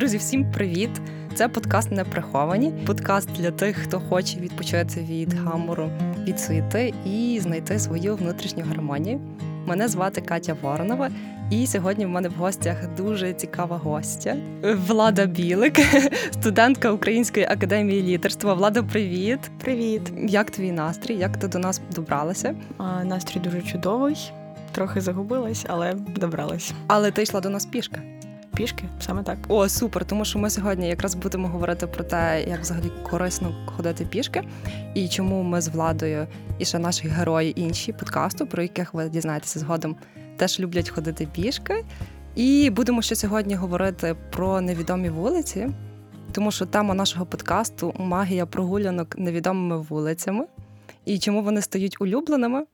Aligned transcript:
Друзі, 0.00 0.16
всім 0.16 0.50
привіт! 0.50 0.90
Це 1.34 1.48
подкаст 1.48 1.90
Неприховані. 1.90 2.72
Подкаст 2.86 3.28
для 3.32 3.50
тих, 3.50 3.76
хто 3.76 4.00
хоче 4.00 4.40
відпочити 4.40 5.00
від 5.10 5.34
гамору, 5.34 5.90
від 6.28 6.40
суєти 6.40 6.94
і 7.06 7.40
знайти 7.42 7.78
свою 7.78 8.16
внутрішню 8.16 8.64
гармонію. 8.68 9.20
Мене 9.66 9.88
звати 9.88 10.20
Катя 10.20 10.56
Воронова, 10.62 11.10
і 11.50 11.66
сьогодні 11.66 12.06
в 12.06 12.08
мене 12.08 12.28
в 12.28 12.32
гостях 12.32 12.94
дуже 12.96 13.32
цікава 13.32 13.76
гостя 13.76 14.36
Влада 14.86 15.26
Білик, 15.26 15.78
студентка 16.30 16.92
Української 16.92 17.46
академії 17.46 18.02
лідерства. 18.02 18.54
Влада, 18.54 18.82
привіт! 18.82 19.40
Привіт! 19.64 20.12
Як 20.28 20.50
твій 20.50 20.72
настрій? 20.72 21.14
Як 21.14 21.36
ти 21.36 21.48
до 21.48 21.58
нас 21.58 21.80
добралася? 21.94 22.54
А, 22.78 23.04
Настрій 23.04 23.40
дуже 23.40 23.62
чудовий, 23.62 24.32
трохи 24.72 25.00
загубилась, 25.00 25.64
але 25.68 25.94
добралась. 25.94 26.72
Але 26.86 27.10
ти 27.10 27.22
йшла 27.22 27.40
до 27.40 27.50
нас 27.50 27.66
пішки 27.66 28.02
пішки, 28.60 28.84
саме 29.00 29.22
так. 29.22 29.38
О, 29.48 29.68
супер! 29.68 30.04
Тому 30.04 30.24
що 30.24 30.38
ми 30.38 30.50
сьогодні 30.50 30.88
якраз 30.88 31.14
будемо 31.14 31.48
говорити 31.48 31.86
про 31.86 32.04
те, 32.04 32.44
як 32.48 32.60
взагалі 32.60 32.90
корисно 33.10 33.54
ходити 33.66 34.04
пішки, 34.04 34.42
і 34.94 35.08
чому 35.08 35.42
ми 35.42 35.60
з 35.60 35.68
владою 35.68 36.26
і 36.58 36.64
ще 36.64 36.78
наші 36.78 37.08
герої 37.08 37.60
інші 37.60 37.92
подкасту, 37.92 38.46
про 38.46 38.62
яких 38.62 38.94
ви 38.94 39.08
дізнаєтеся 39.08 39.58
згодом, 39.58 39.96
теж 40.36 40.60
люблять 40.60 40.90
ходити 40.90 41.28
пішки. 41.32 41.84
І 42.34 42.70
будемо 42.70 43.02
ще 43.02 43.14
сьогодні 43.14 43.54
говорити 43.54 44.16
про 44.30 44.60
невідомі 44.60 45.10
вулиці, 45.10 45.68
тому 46.32 46.50
що 46.50 46.66
тема 46.66 46.94
нашого 46.94 47.26
подкасту 47.26 47.94
магія 47.98 48.46
прогулянок 48.46 49.18
невідомими 49.18 49.78
вулицями 49.78 50.46
і 51.04 51.18
чому 51.18 51.42
вони 51.42 51.62
стають 51.62 52.00
улюбленими. 52.00 52.64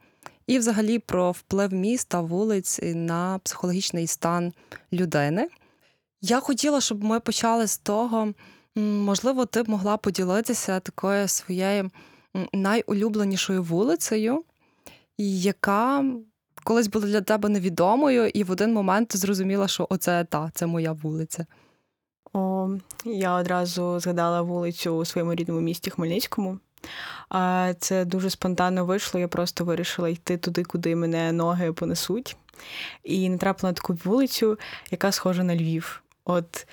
І, 0.47 0.59
взагалі, 0.59 0.99
про 0.99 1.31
вплив 1.31 1.73
міста 1.73 2.21
вулиць 2.21 2.81
на 2.83 3.39
психологічний 3.39 4.07
стан 4.07 4.53
людини. 4.93 5.49
Я 6.23 6.41
хотіла, 6.41 6.81
щоб 6.81 7.05
ми 7.05 7.21
почали 7.21 7.67
з 7.67 7.79
того, 7.79 8.33
можливо, 8.77 9.47
ти 9.47 9.63
б 9.63 9.69
могла 9.69 9.97
поділитися 9.97 10.81
такою 10.81 11.29
своєю 11.29 11.91
найулюбленішою 12.53 13.63
вулицею, 13.63 14.45
яка 15.19 16.05
колись 16.65 16.89
була 16.89 17.07
для 17.07 17.21
тебе 17.21 17.49
невідомою, 17.49 18.29
і 18.29 18.45
в 18.45 18.51
один 18.51 18.73
момент 18.73 19.09
ти 19.09 19.19
зрозуміла, 19.19 19.69
що 19.69 19.87
оце 19.91 20.25
та, 20.25 20.51
це 20.55 20.67
моя 20.67 20.93
вулиця. 20.93 21.47
О, 22.33 22.69
Я 23.05 23.35
одразу 23.35 24.01
згадала 24.01 24.43
вулицю 24.43 24.91
у 24.91 25.05
своєму 25.05 25.35
рідному 25.35 25.61
місті 25.61 25.91
Хмельницькому. 25.91 26.59
Це 27.79 28.05
дуже 28.05 28.31
спонтанно 28.31 28.85
вийшло. 28.85 29.21
Я 29.21 29.29
просто 29.29 29.65
вирішила 29.65 30.09
йти 30.09 30.37
туди, 30.37 30.65
куди 30.65 30.97
мене 30.97 31.33
ноги 31.33 31.73
понесуть. 31.73 32.37
І 33.05 33.29
натрапила 33.29 33.71
на 33.71 33.75
таку 33.75 33.99
вулицю, 34.05 34.59
яка 34.91 35.13
схожа 35.13 35.45
на 35.45 35.57
Львів. 35.57 36.03
От 36.25 36.67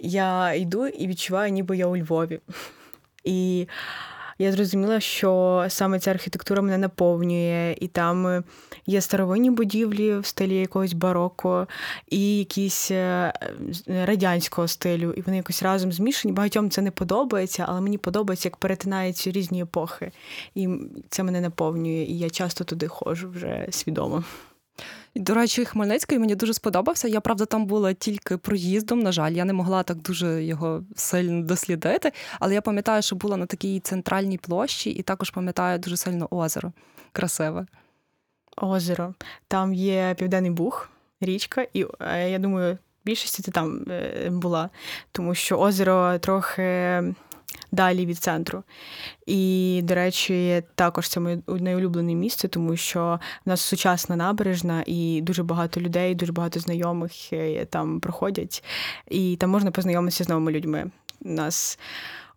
я 0.00 0.54
йду 0.54 0.86
і 0.86 1.06
відчуваю, 1.06 1.52
ніби 1.52 1.76
я 1.76 1.86
у 1.86 1.96
Львові. 1.96 2.40
І 3.24 3.68
я 4.40 4.52
зрозуміла, 4.52 5.00
що 5.00 5.64
саме 5.68 5.98
ця 5.98 6.10
архітектура 6.10 6.62
мене 6.62 6.78
наповнює, 6.78 7.76
і 7.80 7.88
там 7.88 8.44
є 8.86 9.00
старовинні 9.00 9.50
будівлі 9.50 10.18
в 10.18 10.26
стилі 10.26 10.56
якогось 10.56 10.92
бароко, 10.92 11.68
і 12.10 12.38
якісь 12.38 12.90
е, 12.90 13.32
радянського 13.86 14.68
стилю, 14.68 15.14
і 15.16 15.20
вони 15.20 15.36
якось 15.36 15.62
разом 15.62 15.92
змішані. 15.92 16.34
Багатьом 16.34 16.70
це 16.70 16.82
не 16.82 16.90
подобається, 16.90 17.64
але 17.68 17.80
мені 17.80 17.98
подобається, 17.98 18.48
як 18.48 18.56
перетинаються 18.56 19.30
різні 19.30 19.62
епохи. 19.62 20.12
І 20.54 20.68
це 21.08 21.22
мене 21.22 21.40
наповнює, 21.40 22.02
і 22.02 22.18
я 22.18 22.30
часто 22.30 22.64
туди 22.64 22.88
ходжу 22.88 23.30
вже 23.30 23.66
свідомо. 23.70 24.24
До 25.14 25.34
речі, 25.34 25.64
Хмельницький 25.64 26.18
мені 26.18 26.34
дуже 26.34 26.54
сподобався. 26.54 27.08
Я 27.08 27.20
правда 27.20 27.44
там 27.44 27.66
була 27.66 27.92
тільки 27.92 28.36
проїздом. 28.36 29.00
На 29.00 29.12
жаль, 29.12 29.32
я 29.32 29.44
не 29.44 29.52
могла 29.52 29.82
так 29.82 29.96
дуже 29.96 30.44
його 30.44 30.84
сильно 30.96 31.46
дослідити. 31.46 32.12
Але 32.40 32.54
я 32.54 32.62
пам'ятаю, 32.62 33.02
що 33.02 33.16
була 33.16 33.36
на 33.36 33.46
такій 33.46 33.80
центральній 33.80 34.38
площі, 34.38 34.90
і 34.90 35.02
також 35.02 35.30
пам'ятаю 35.30 35.78
дуже 35.78 35.96
сильно 35.96 36.28
озеро. 36.30 36.72
Красиве. 37.12 37.66
Озеро. 38.56 39.14
Там 39.48 39.74
є 39.74 40.14
Південний 40.18 40.50
Буг, 40.50 40.88
річка, 41.20 41.66
і 41.72 41.86
е, 42.00 42.30
я 42.30 42.38
думаю, 42.38 42.78
більшості 43.04 43.42
ти 43.42 43.50
там 43.50 43.84
е, 43.90 44.28
була, 44.30 44.70
тому 45.12 45.34
що 45.34 45.58
озеро 45.58 46.18
трохи 46.18 47.02
далі 47.72 48.06
від 48.06 48.18
центру. 48.18 48.62
І, 49.26 49.80
до 49.84 49.94
речі, 49.94 50.62
також 50.74 51.08
це 51.08 51.20
моє 51.20 51.38
найулюблене 51.48 52.14
місце, 52.14 52.48
тому 52.48 52.76
що 52.76 53.20
в 53.46 53.48
нас 53.48 53.60
сучасна 53.60 54.16
набережна, 54.16 54.84
і 54.86 55.20
дуже 55.20 55.42
багато 55.42 55.80
людей, 55.80 56.14
дуже 56.14 56.32
багато 56.32 56.60
знайомих 56.60 57.32
е, 57.32 57.64
там 57.64 58.00
проходять, 58.00 58.64
і 59.08 59.36
там 59.36 59.50
можна 59.50 59.70
познайомитися 59.70 60.24
з 60.24 60.28
новими 60.28 60.52
людьми. 60.52 60.90
У 61.24 61.28
нас 61.28 61.78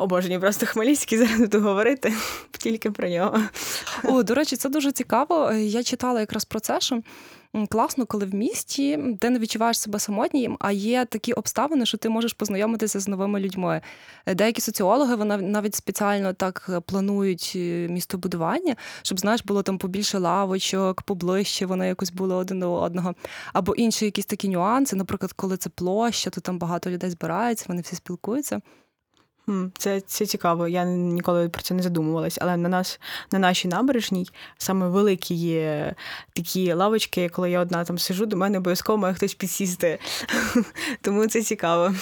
обожені 0.04 0.40
просто 0.40 0.66
Хмельницький 0.66 1.18
зараз 1.18 1.40
буду 1.40 1.62
говорити 1.62 2.14
тільки 2.52 2.92
про 2.92 3.10
нього. 3.10 3.40
О, 4.04 4.24
до 4.24 4.36
речі, 4.36 4.56
це 4.56 4.70
дуже 4.70 4.92
цікаво. 4.92 5.52
Я 5.52 5.84
читала 5.84 6.20
якраз 6.20 6.46
про 6.46 6.60
це, 6.60 6.82
що 6.82 7.02
класно, 7.70 8.06
коли 8.06 8.26
в 8.26 8.36
місті 8.36 9.00
ти 9.20 9.30
не 9.30 9.40
відчуваєш 9.40 9.80
себе 9.80 10.00
самотнім, 10.00 10.58
а 10.60 10.72
є 10.72 11.06
такі 11.06 11.34
обставини, 11.34 11.86
що 11.86 11.98
ти 11.98 12.10
можеш 12.10 12.34
познайомитися 12.34 13.00
з 13.00 13.08
новими 13.08 13.40
людьми. 13.40 13.82
Деякі 14.28 14.62
соціологи 14.62 15.16
вони 15.16 15.38
навіть 15.38 15.76
спеціально 15.76 16.34
так 16.34 16.70
планують 16.86 17.54
е, 17.56 17.88
містобудування, 17.88 18.76
щоб 19.02 19.20
знаєш, 19.20 19.44
було 19.44 19.64
там 19.64 19.78
побільше 19.78 20.18
лавочок, 20.18 21.02
поближче 21.02 21.66
вони 21.66 21.88
якось 21.88 22.12
були 22.12 22.36
один 22.36 22.60
до 22.60 22.74
одного. 22.74 23.16
Або 23.54 23.76
інші 23.76 24.06
якісь 24.06 24.26
такі 24.26 24.50
нюанси. 24.50 24.96
Наприклад, 24.96 25.34
коли 25.34 25.58
це 25.58 25.70
площа, 25.70 26.30
то 26.30 26.42
там 26.42 26.58
багато 26.58 26.90
людей 26.90 27.10
збирається, 27.10 27.66
вони 27.68 27.82
всі 27.82 27.96
спілкуються. 27.96 28.62
Це 29.78 30.02
це 30.02 30.26
цікаво. 30.26 30.68
Я 30.68 30.86
ніколи 30.86 31.50
про 31.50 31.62
це 31.62 31.74
не 31.74 31.84
задумувалась. 31.84 32.38
Але 32.42 32.58
на 32.58 32.70
нас 32.70 33.00
на 33.32 33.40
нашій 33.40 33.68
набережній 33.68 34.28
саме 34.58 34.88
великі 34.88 35.36
є 35.36 35.96
такі 36.34 36.74
лавочки, 36.74 37.30
коли 37.30 37.52
я 37.52 37.60
одна 37.60 37.84
там 37.84 37.98
сижу, 37.98 38.26
до 38.26 38.38
мене 38.38 38.58
обов'язково 38.58 38.98
має 38.98 39.14
хтось 39.14 39.34
підсісти. 39.34 40.00
Тому 41.02 41.28
це 41.28 41.42
цікаво. 41.42 41.96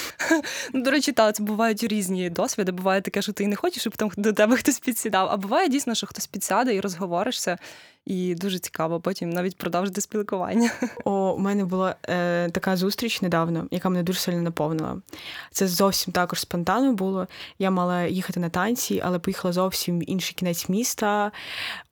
Ну, 0.73 0.81
До 0.83 0.91
речі, 0.91 1.11
так, 1.11 1.35
це 1.35 1.43
бувають 1.43 1.83
різні 1.83 2.29
досвіди. 2.29 2.71
Буває 2.71 3.01
таке, 3.01 3.21
що 3.21 3.33
ти 3.33 3.47
не 3.47 3.55
хочеш, 3.55 3.81
щоб 3.81 3.97
там 3.97 4.11
до 4.17 4.33
тебе 4.33 4.57
хтось 4.57 4.79
підсідав. 4.79 5.27
А 5.31 5.37
буває 5.37 5.69
дійсно, 5.69 5.95
що 5.95 6.07
хтось 6.07 6.27
підсяде 6.27 6.75
і 6.75 6.79
розговоришся. 6.79 7.57
І 8.05 8.35
дуже 8.35 8.59
цікаво 8.59 8.99
потім 8.99 9.29
навіть 9.29 9.57
продовжити 9.57 10.01
спілкування. 10.01 10.71
О, 11.05 11.33
у 11.37 11.39
мене 11.39 11.65
була 11.65 11.95
е, 12.09 12.49
така 12.49 12.77
зустріч 12.77 13.21
недавно, 13.21 13.67
яка 13.71 13.89
мене 13.89 14.03
дуже 14.03 14.19
сильно 14.19 14.41
наповнила. 14.41 14.97
Це 15.51 15.67
зовсім 15.67 16.13
також 16.13 16.39
спонтанно 16.39 16.93
було. 16.93 17.27
Я 17.59 17.71
мала 17.71 18.03
їхати 18.03 18.39
на 18.39 18.49
танці, 18.49 19.01
але 19.05 19.19
поїхала 19.19 19.51
зовсім 19.51 19.99
в 19.99 20.09
інший 20.09 20.35
кінець 20.35 20.69
міста. 20.69 21.31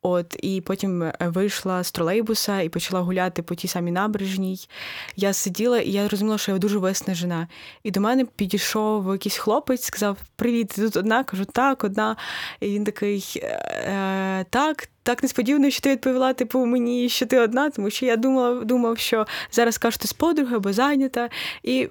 От 0.02 0.36
і 0.44 0.62
потім 0.62 1.04
е, 1.04 1.14
вийшла 1.20 1.84
з 1.84 1.92
тролейбуса 1.92 2.62
і 2.62 2.70
почала 2.70 3.02
гуляти 3.02 3.44
по 3.44 3.56
тій 3.56 3.68
самій 3.68 3.92
набережній. 3.92 4.68
Я 5.16 5.34
сиділа 5.34 5.80
і 5.80 5.92
я 5.92 6.08
розуміла, 6.08 6.38
що 6.38 6.52
я 6.52 6.58
дуже 6.58 6.78
виснажена. 6.78 7.48
І 7.84 7.92
до 7.92 8.02
мене 8.02 8.26
підійшов 8.26 9.12
якийсь 9.12 9.38
хлопець, 9.38 9.84
сказав: 9.84 10.18
Привіт, 10.36 10.68
ти 10.68 10.82
тут 10.82 10.98
одна? 10.98 11.24
Кажу, 11.24 11.46
так, 11.46 11.84
одна. 11.84 12.16
І 12.60 12.68
він 12.68 12.84
такий 12.84 13.34
е, 13.44 14.46
так. 14.50 14.90
Так 15.10 15.24
несподівано, 15.24 15.70
що 15.70 15.82
ти 15.82 15.92
відповіла 15.92 16.34
типу 16.34 16.66
мені, 16.66 17.10
що 17.10 17.26
ти 17.26 17.40
одна, 17.40 17.70
тому 17.70 17.90
що 17.90 18.06
я 18.06 18.16
думала, 18.16 18.64
думав, 18.64 18.98
що 18.98 19.28
зараз 19.52 19.78
кажу, 19.78 19.98
ти 19.98 20.08
з 20.08 20.14
подруги 20.14 20.56
або 20.56 20.74
зайнята. 20.74 21.30
І 21.64 21.90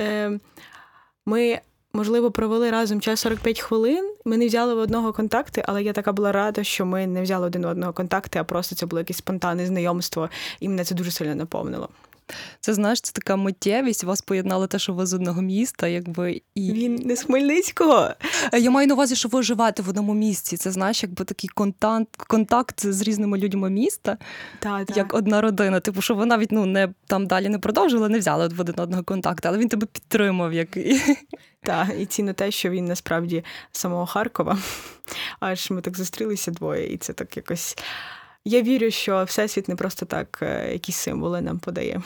е, 0.00 0.38
ми 1.26 1.60
можливо, 1.92 2.30
провели 2.30 2.70
разом 2.70 3.00
час 3.00 3.20
45 3.20 3.60
хвилин. 3.60 4.14
Ми 4.24 4.36
не 4.36 4.46
взяли 4.46 4.74
в 4.74 4.78
одного 4.78 5.12
контакти, 5.12 5.64
але 5.66 5.82
я 5.82 5.92
така 5.92 6.12
була 6.12 6.32
рада, 6.32 6.64
що 6.64 6.86
ми 6.86 7.06
не 7.06 7.22
взяли 7.22 7.46
один 7.46 7.64
одного 7.64 7.92
контакти, 7.92 8.38
а 8.38 8.44
просто 8.44 8.74
це 8.74 8.86
було 8.86 9.00
якесь 9.00 9.16
спонтанне 9.16 9.66
знайомство, 9.66 10.30
і 10.60 10.68
мене 10.68 10.84
це 10.84 10.94
дуже 10.94 11.10
сильно 11.10 11.34
наповнило. 11.34 11.88
Це 12.60 12.74
знаєш, 12.74 13.00
це 13.00 13.12
така 13.12 13.36
миттєвість. 13.36 14.04
Вас 14.04 14.22
поєднали 14.22 14.66
те, 14.66 14.78
що 14.78 14.92
ви 14.92 15.06
з 15.06 15.14
одного 15.14 15.42
міста, 15.42 15.88
якби 15.88 16.42
і 16.54 16.72
він 16.72 16.94
не 16.94 17.16
з 17.16 17.22
Хмельницького. 17.22 18.10
Е, 18.52 18.58
я 18.60 18.70
маю 18.70 18.88
на 18.88 18.94
увазі, 18.94 19.16
що 19.16 19.28
ви 19.28 19.42
живете 19.42 19.82
в 19.82 19.88
одному 19.88 20.14
місці. 20.14 20.56
Це 20.56 20.70
знаєш, 20.70 21.02
якби 21.02 21.24
такий 21.24 21.50
контакт, 21.54 22.16
контакт 22.16 22.86
з 22.86 23.02
різними 23.02 23.38
людьми 23.38 23.70
міста, 23.70 24.18
та, 24.58 24.84
та. 24.84 24.94
як 24.96 25.14
одна 25.14 25.40
родина. 25.40 25.80
Типу, 25.80 26.02
що 26.02 26.14
ви 26.14 26.26
навіть 26.26 26.52
ну 26.52 26.66
не 26.66 26.88
там 27.06 27.26
далі 27.26 27.48
не 27.48 27.58
продовжили, 27.58 28.08
не 28.08 28.18
взяли 28.18 28.48
в 28.48 28.60
один 28.60 28.80
одного 28.80 29.02
контакту, 29.02 29.48
але 29.48 29.58
він 29.58 29.68
тебе 29.68 29.86
підтримав. 29.86 30.52
як 30.52 30.78
Так, 31.66 31.88
і 31.98 32.06
ціно 32.06 32.32
те, 32.32 32.50
що 32.50 32.70
він 32.70 32.84
насправді 32.84 33.44
з 33.72 33.78
самого 33.78 34.06
Харкова. 34.06 34.58
Аж 35.40 35.70
ми 35.70 35.80
так 35.80 35.96
зустрілися 35.96 36.50
двоє, 36.50 36.92
і 36.92 36.96
це 36.96 37.12
так 37.12 37.36
якось. 37.36 37.76
Я 38.48 38.62
вірю, 38.62 38.90
що 38.90 39.24
всесвіт 39.24 39.68
не 39.68 39.76
просто 39.76 40.06
так 40.06 40.38
е, 40.42 40.72
якісь 40.72 40.96
символи 40.96 41.40
нам 41.40 41.58
подає. 41.58 42.02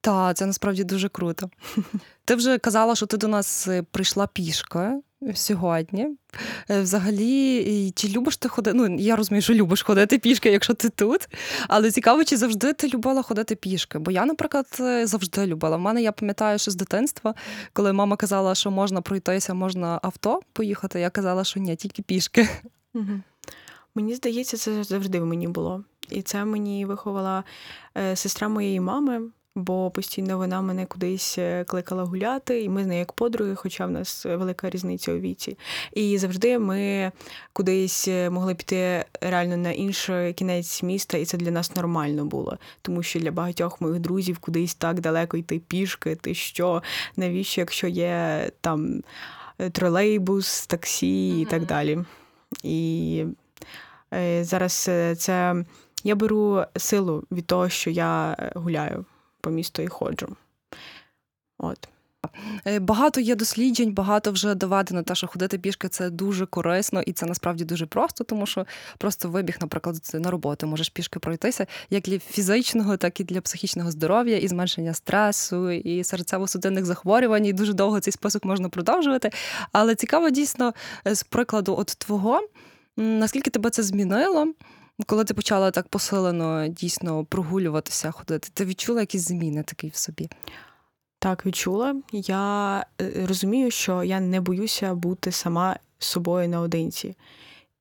Та, 0.00 0.34
це 0.34 0.46
насправді 0.46 0.84
дуже 0.84 1.08
круто. 1.08 1.50
Ти 2.24 2.34
вже 2.34 2.58
казала, 2.58 2.94
що 2.94 3.06
ти 3.06 3.16
до 3.16 3.28
нас 3.28 3.68
е, 3.68 3.82
прийшла 3.82 4.26
пішка 4.26 5.00
сьогодні. 5.34 6.08
Е, 6.70 6.80
взагалі, 6.82 7.92
чи 7.96 8.08
любиш 8.08 8.36
ти 8.36 8.48
ходити? 8.48 8.76
Ну, 8.76 8.96
я 8.98 9.16
розумію, 9.16 9.42
що 9.42 9.54
любиш 9.54 9.82
ходити 9.82 10.18
пішки, 10.18 10.50
якщо 10.50 10.74
ти 10.74 10.88
тут. 10.88 11.28
Але 11.68 11.90
цікаво, 11.90 12.24
чи 12.24 12.36
завжди 12.36 12.72
ти 12.72 12.88
любила 12.88 13.22
ходити 13.22 13.54
пішки? 13.54 13.98
Бо 13.98 14.10
я, 14.10 14.26
наприклад, 14.26 14.66
завжди 15.04 15.46
любила. 15.46 15.76
В 15.76 15.80
мене 15.80 16.02
я 16.02 16.12
пам'ятаю, 16.12 16.58
що 16.58 16.70
з 16.70 16.74
дитинства, 16.74 17.34
коли 17.72 17.92
мама 17.92 18.16
казала, 18.16 18.54
що 18.54 18.70
можна 18.70 19.00
пройтися, 19.00 19.54
можна 19.54 20.00
авто 20.02 20.40
поїхати, 20.52 21.00
я 21.00 21.10
казала, 21.10 21.44
що 21.44 21.60
ні, 21.60 21.76
тільки 21.76 22.02
пішки. 22.02 22.48
Угу. 22.94 23.20
Мені 23.94 24.14
здається, 24.14 24.56
це 24.56 24.84
завжди 24.84 25.20
в 25.20 25.26
мені 25.26 25.48
було. 25.48 25.84
І 26.10 26.22
це 26.22 26.44
мені 26.44 26.86
виховала 26.86 27.44
сестра 28.14 28.48
моєї 28.48 28.80
мами 28.80 29.30
бо 29.54 29.90
постійно 29.90 30.38
вона 30.38 30.62
мене 30.62 30.86
кудись 30.86 31.38
е, 31.38 31.64
кликала 31.64 32.04
гуляти, 32.04 32.62
і 32.62 32.68
ми 32.68 32.84
з 32.84 32.86
нею 32.86 32.98
як 32.98 33.12
подруги, 33.12 33.54
хоча 33.54 33.86
в 33.86 33.90
нас 33.90 34.24
велика 34.24 34.70
різниця 34.70 35.12
у 35.12 35.18
віці. 35.18 35.58
І 35.92 36.18
завжди 36.18 36.58
ми 36.58 37.12
кудись 37.52 38.08
е, 38.08 38.30
могли 38.30 38.54
піти 38.54 39.04
реально 39.20 39.56
на 39.56 39.70
інший 39.70 40.32
кінець 40.32 40.82
міста, 40.82 41.18
і 41.18 41.24
це 41.24 41.36
для 41.36 41.50
нас 41.50 41.76
нормально 41.76 42.24
було. 42.24 42.58
Тому 42.82 43.02
що 43.02 43.20
для 43.20 43.30
багатьох 43.30 43.80
моїх 43.80 43.98
друзів 43.98 44.38
кудись 44.38 44.74
так 44.74 45.00
далеко 45.00 45.36
йти 45.36 45.58
пішки, 45.58 46.16
ти 46.16 46.34
що, 46.34 46.82
навіщо, 47.16 47.60
якщо 47.60 47.86
є 47.88 48.50
там 48.60 49.02
е, 49.58 49.70
тролейбус, 49.70 50.66
таксі 50.66 51.40
і 51.40 51.44
так 51.44 51.66
далі. 51.66 51.98
І 52.62 53.24
зараз 54.42 54.90
це 55.18 55.64
я 56.04 56.14
беру 56.14 56.64
силу 56.76 57.24
від 57.30 57.46
того, 57.46 57.68
що 57.68 57.90
я 57.90 58.36
гуляю 58.54 59.04
по 59.40 59.50
місту 59.50 59.82
і 59.82 59.88
ходжу. 59.88 60.36
От. 61.58 61.88
Е, 62.66 62.78
багато 62.78 63.20
є 63.20 63.34
досліджень, 63.34 63.94
багато 63.94 64.32
вже 64.32 64.54
доведено, 64.54 65.02
те, 65.02 65.14
що 65.14 65.26
ходити 65.26 65.58
пішки 65.58 65.88
це 65.88 66.10
дуже 66.10 66.46
корисно, 66.46 67.02
і 67.02 67.12
це 67.12 67.26
насправді 67.26 67.64
дуже 67.64 67.86
просто, 67.86 68.24
тому 68.24 68.46
що 68.46 68.66
просто 68.98 69.28
вибіг, 69.28 69.56
наприклад, 69.60 69.96
на 70.14 70.30
роботу 70.30 70.66
можеш 70.66 70.88
пішки 70.88 71.18
пройтися, 71.18 71.66
як 71.90 72.02
для 72.02 72.18
фізичного, 72.18 72.96
так 72.96 73.20
і 73.20 73.24
для 73.24 73.40
психічного 73.40 73.90
здоров'я, 73.90 74.38
і 74.38 74.48
зменшення 74.48 74.94
стресу, 74.94 75.70
і 75.70 76.02
серцево-судинних 76.02 76.84
захворювань. 76.84 77.46
І 77.46 77.52
дуже 77.52 77.72
довго 77.72 78.00
цей 78.00 78.12
список 78.12 78.44
можна 78.44 78.68
продовжувати. 78.68 79.30
Але 79.72 79.94
цікаво 79.94 80.30
дійсно 80.30 80.74
е, 81.06 81.14
з 81.14 81.22
прикладу 81.22 81.76
от 81.78 81.86
твого, 81.86 82.40
наскільки 82.96 83.50
тебе 83.50 83.70
це 83.70 83.82
змінило. 83.82 84.52
Коли 85.06 85.24
ти 85.24 85.34
почала 85.34 85.70
так 85.70 85.88
посилено 85.88 86.68
дійсно 86.68 87.24
прогулюватися, 87.24 88.10
ходити, 88.10 88.48
ти 88.54 88.64
відчула 88.64 89.00
якісь 89.00 89.22
зміни 89.22 89.62
такі 89.62 89.88
в 89.88 89.96
собі? 89.96 90.30
Так, 91.18 91.46
відчула. 91.46 91.96
Я 92.12 92.86
е, 93.00 93.26
розумію, 93.28 93.70
що 93.70 94.02
я 94.02 94.20
не 94.20 94.40
боюся 94.40 94.94
бути 94.94 95.32
сама 95.32 95.76
собою 95.98 96.48
наодинці. 96.48 97.16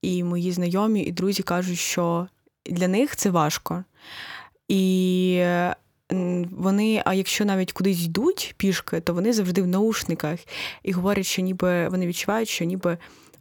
І 0.01 0.23
мої 0.23 0.51
знайомі 0.51 1.01
і 1.01 1.11
друзі 1.11 1.43
кажуть, 1.43 1.79
що 1.79 2.27
для 2.65 2.87
них 2.87 3.15
це 3.15 3.29
важко. 3.29 3.83
І 4.67 5.43
вони, 6.51 7.01
а 7.05 7.13
якщо 7.13 7.45
навіть 7.45 7.71
кудись 7.71 8.03
йдуть 8.03 8.55
пішки, 8.57 8.99
то 9.01 9.13
вони 9.13 9.33
завжди 9.33 9.61
в 9.61 9.67
наушниках 9.67 10.39
і 10.83 10.91
говорять, 10.91 11.25
що 11.25 11.41
ніби 11.41 11.89
вони 11.89 12.07
відчувають, 12.07 12.49
що 12.49 12.65
ніби 12.65 12.97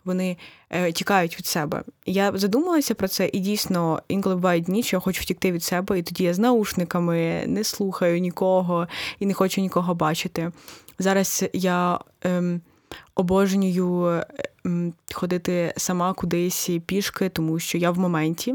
вони 0.08 0.36
е, 0.70 0.92
тікають 0.92 1.38
від 1.38 1.46
себе. 1.46 1.82
Я 2.06 2.32
задумалася 2.34 2.94
про 2.94 3.08
це, 3.08 3.30
і 3.32 3.38
дійсно 3.38 4.02
інколи 4.08 4.34
бувають 4.34 4.64
дні, 4.64 4.82
що 4.82 4.96
я 4.96 5.00
хочу 5.00 5.22
втікти 5.22 5.52
від 5.52 5.62
себе, 5.62 5.98
і 5.98 6.02
тоді 6.02 6.24
я 6.24 6.34
з 6.34 6.38
наушниками 6.38 7.44
не 7.46 7.64
слухаю 7.64 8.20
нікого 8.20 8.88
і 9.18 9.26
не 9.26 9.34
хочу 9.34 9.60
нікого 9.60 9.94
бачити. 9.94 10.52
Зараз 10.98 11.44
я 11.52 11.98
ем, 12.22 12.60
обожнюю 13.14 14.22
ем, 14.64 14.92
ходити 15.12 15.74
сама 15.76 16.12
кудись 16.12 16.70
пішки, 16.86 17.28
тому 17.28 17.58
що 17.58 17.78
я 17.78 17.90
в 17.90 17.98
моменті. 17.98 18.54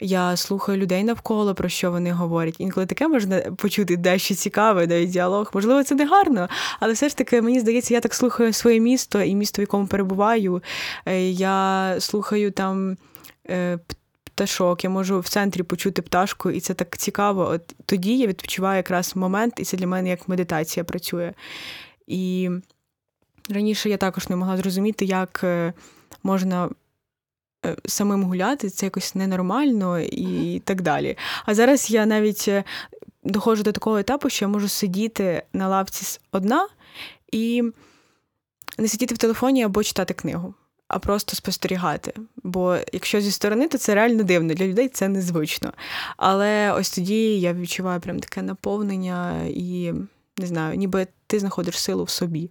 Я 0.00 0.36
слухаю 0.36 0.78
людей 0.78 1.04
навколо, 1.04 1.54
про 1.54 1.68
що 1.68 1.90
вони 1.90 2.12
говорять. 2.12 2.56
Інколи 2.58 2.86
таке 2.86 3.08
можна 3.08 3.40
почути 3.40 3.96
дещо 3.96 4.34
цікаве, 4.34 4.86
навіть 4.86 5.10
діалог. 5.10 5.50
Можливо, 5.54 5.84
це 5.84 5.94
не 5.94 6.06
гарно, 6.06 6.48
але 6.80 6.92
все 6.92 7.08
ж 7.08 7.16
таки, 7.16 7.42
мені 7.42 7.60
здається, 7.60 7.94
я 7.94 8.00
так 8.00 8.14
слухаю 8.14 8.52
своє 8.52 8.80
місто 8.80 9.22
і 9.22 9.34
місто, 9.34 9.62
в 9.62 9.64
якому 9.64 9.86
перебуваю. 9.86 10.62
Е, 11.06 11.30
я 11.30 11.96
слухаю 12.00 12.50
там. 12.50 12.96
Е, 13.50 13.78
пташок, 14.40 14.84
я 14.84 14.90
можу 14.90 15.20
в 15.20 15.28
центрі 15.28 15.62
почути 15.62 16.02
пташку, 16.02 16.50
і 16.50 16.60
це 16.60 16.74
так 16.74 16.96
цікаво. 16.96 17.42
От 17.42 17.74
Тоді 17.86 18.18
я 18.18 18.26
відпочиваю 18.26 18.76
якраз 18.76 19.16
момент, 19.16 19.54
і 19.58 19.64
це 19.64 19.76
для 19.76 19.86
мене 19.86 20.08
як 20.08 20.28
медитація 20.28 20.84
працює. 20.84 21.32
І 22.06 22.50
раніше 23.50 23.90
я 23.90 23.96
також 23.96 24.28
не 24.28 24.36
могла 24.36 24.56
зрозуміти, 24.56 25.04
як 25.04 25.40
е, 25.44 25.72
можна 26.22 26.68
самим 27.86 28.22
гуляти, 28.22 28.70
це 28.70 28.86
якось 28.86 29.14
ненормально 29.14 30.00
і 30.00 30.62
так 30.64 30.82
далі. 30.82 31.16
А 31.46 31.54
зараз 31.54 31.90
я 31.90 32.06
навіть 32.06 32.44
е, 32.48 32.64
доходжу 33.24 33.62
до 33.62 33.72
такого 33.72 33.98
етапу, 33.98 34.30
що 34.30 34.44
я 34.44 34.48
можу 34.48 34.68
сидіти 34.68 35.42
на 35.52 35.68
лавці 35.68 36.20
одна 36.32 36.68
і 37.32 37.62
не 38.78 38.88
сидіти 38.88 39.14
в 39.14 39.18
телефоні 39.18 39.64
або 39.64 39.82
читати 39.82 40.14
книгу. 40.14 40.54
А 40.88 40.98
просто 40.98 41.36
спостерігати. 41.36 42.12
Бо 42.42 42.76
якщо 42.92 43.20
зі 43.20 43.30
сторони, 43.30 43.68
то 43.68 43.78
це 43.78 43.94
реально 43.94 44.22
дивно. 44.22 44.54
Для 44.54 44.66
людей 44.66 44.88
це 44.88 45.08
незвично. 45.08 45.72
Але 46.16 46.72
ось 46.72 46.90
тоді 46.90 47.40
я 47.40 47.52
відчуваю 47.52 48.00
прям 48.00 48.20
таке 48.20 48.42
наповнення 48.42 49.42
і 49.46 49.92
не 50.38 50.46
знаю, 50.46 50.76
ніби 50.76 51.06
ти 51.26 51.38
знаходиш 51.38 51.80
силу 51.80 52.04
в 52.04 52.10
собі. 52.10 52.50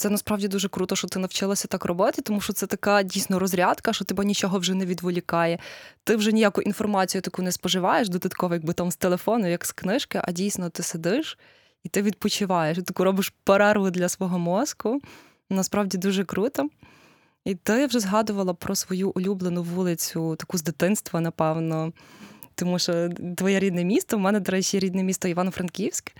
Це 0.00 0.10
насправді 0.10 0.48
дуже 0.48 0.68
круто, 0.68 0.96
що 0.96 1.08
ти 1.08 1.18
навчилася 1.18 1.68
так 1.68 1.84
робити, 1.84 2.22
тому 2.22 2.40
що 2.40 2.52
це 2.52 2.66
така 2.66 3.02
дійсно 3.02 3.38
розрядка, 3.38 3.92
що 3.92 4.04
тебе 4.04 4.24
нічого 4.24 4.58
вже 4.58 4.74
не 4.74 4.86
відволікає. 4.86 5.58
Ти 6.04 6.16
вже 6.16 6.32
ніяку 6.32 6.62
інформацію 6.62 7.22
таку 7.22 7.42
не 7.42 7.52
споживаєш, 7.52 8.08
додатково, 8.08 8.54
якби 8.54 8.72
там 8.72 8.90
з 8.90 8.96
телефону, 8.96 9.50
як 9.50 9.64
з 9.64 9.72
книжки, 9.72 10.20
а 10.24 10.32
дійсно 10.32 10.70
ти 10.70 10.82
сидиш 10.82 11.38
і 11.84 11.88
ти 11.88 12.02
відпочиваєш. 12.02 12.78
Таку 12.86 13.04
робиш 13.04 13.32
перерву 13.44 13.90
для 13.90 14.08
свого 14.08 14.38
мозку. 14.38 15.00
Насправді 15.50 15.98
дуже 15.98 16.24
круто. 16.24 16.68
І 17.44 17.54
ти 17.54 17.86
вже 17.86 18.00
згадувала 18.00 18.54
про 18.54 18.74
свою 18.74 19.10
улюблену 19.10 19.62
вулицю, 19.62 20.36
таку 20.36 20.58
з 20.58 20.62
дитинства, 20.62 21.20
напевно 21.20 21.92
тому 22.58 22.78
що 22.78 23.08
твоє 23.36 23.58
рідне 23.58 23.84
місто. 23.84 24.16
У 24.16 24.20
мене, 24.20 24.40
до 24.40 24.52
речі, 24.52 24.78
рідне 24.78 25.02
місто 25.02 25.28
Івано-Франківськ. 25.28 26.12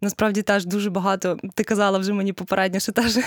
Насправді 0.00 0.42
теж 0.42 0.66
дуже 0.66 0.90
багато. 0.90 1.38
Ти 1.54 1.64
казала 1.64 1.98
вже 1.98 2.12
мені 2.12 2.32
попередньо, 2.32 2.80
що 2.80 2.92
теж, 2.92 3.18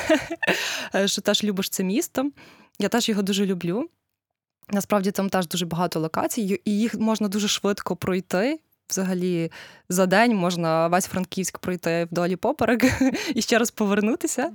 що 1.06 1.21
теж 1.21 1.44
любиш 1.44 1.69
це 1.69 1.83
місто. 1.83 2.31
Я 2.80 2.89
теж 2.89 3.10
його 3.10 3.21
дуже 3.21 3.45
люблю. 3.45 3.89
Насправді 4.71 5.12
там 5.12 5.30
теж 5.30 5.48
дуже 5.48 5.66
багато 5.66 6.00
локацій, 6.00 6.62
і 6.66 6.80
їх 6.80 6.95
можна 6.95 7.27
дуже 7.27 7.48
швидко 7.48 7.95
пройти 7.95 8.60
взагалі 8.90 9.52
за 9.90 10.06
день 10.06 10.36
можна 10.36 10.88
весь 10.88 11.06
Франківськ 11.06 11.58
пройти 11.58 12.08
вдолі 12.12 12.36
поперек 12.36 12.84
і 13.36 13.42
ще 13.42 13.58
раз 13.58 13.72
повернутися. 13.72 14.52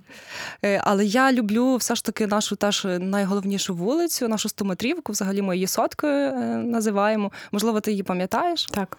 Е, 0.64 0.80
але 0.84 1.04
я 1.04 1.32
люблю 1.32 1.76
все 1.76 1.94
ж 1.94 2.04
таки 2.04 2.26
нашу 2.26 2.56
теж 2.56 2.86
найголовнішу 3.00 3.74
вулицю, 3.74 4.28
нашу 4.28 4.48
стометрівку, 4.48 5.12
взагалі 5.12 5.42
ми 5.42 5.54
її 5.54 5.66
соткою 5.66 6.14
е, 6.14 6.34
називаємо. 6.56 7.32
Можливо, 7.52 7.80
ти 7.80 7.90
її 7.90 8.02
пам'ятаєш? 8.02 8.66
Так. 8.66 8.98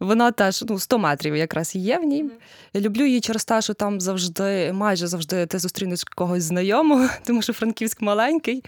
Вона 0.00 0.30
теж 0.30 0.64
ну, 0.68 0.78
100 0.78 0.98
метрів 0.98 1.36
якраз 1.36 1.76
є 1.76 1.98
в 1.98 2.04
ній. 2.04 2.30
Я 2.74 2.80
люблю 2.80 3.04
її 3.06 3.20
через 3.20 3.44
те, 3.44 3.62
що 3.62 3.74
там 3.74 4.00
завжди, 4.00 4.72
майже 4.72 5.06
завжди 5.06 5.46
ти 5.46 5.58
зустрінеш 5.58 6.04
когось 6.04 6.42
знайомого, 6.42 7.08
тому 7.24 7.42
що 7.42 7.52
Франківськ 7.52 8.02
маленький. 8.02 8.64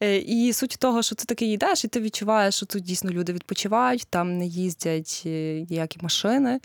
Е, 0.00 0.16
і 0.16 0.52
суть 0.52 0.76
того, 0.78 1.02
що 1.02 1.14
ти 1.14 1.24
таки 1.24 1.52
йдеш, 1.52 1.84
і 1.84 1.88
ти 1.88 2.00
відчуваєш, 2.00 2.54
що 2.54 2.66
тут 2.66 2.82
дійсно 2.82 3.10
люди 3.10 3.32
відпочивають, 3.32 4.06
там 4.10 4.38
не 4.38 4.46
їздять 4.46 5.22
е, 5.26 5.66
ніякі 5.70 5.98
машини 6.02 6.60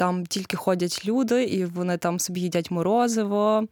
там 0.00 0.26
тільки 0.26 0.56
ходять 0.56 1.02
люди, 1.06 1.44
і 1.44 1.64
вони 1.64 1.96
там 1.96 2.18
собі 2.18 2.40
їдять 2.40 2.70
морозиво, 2.70 3.66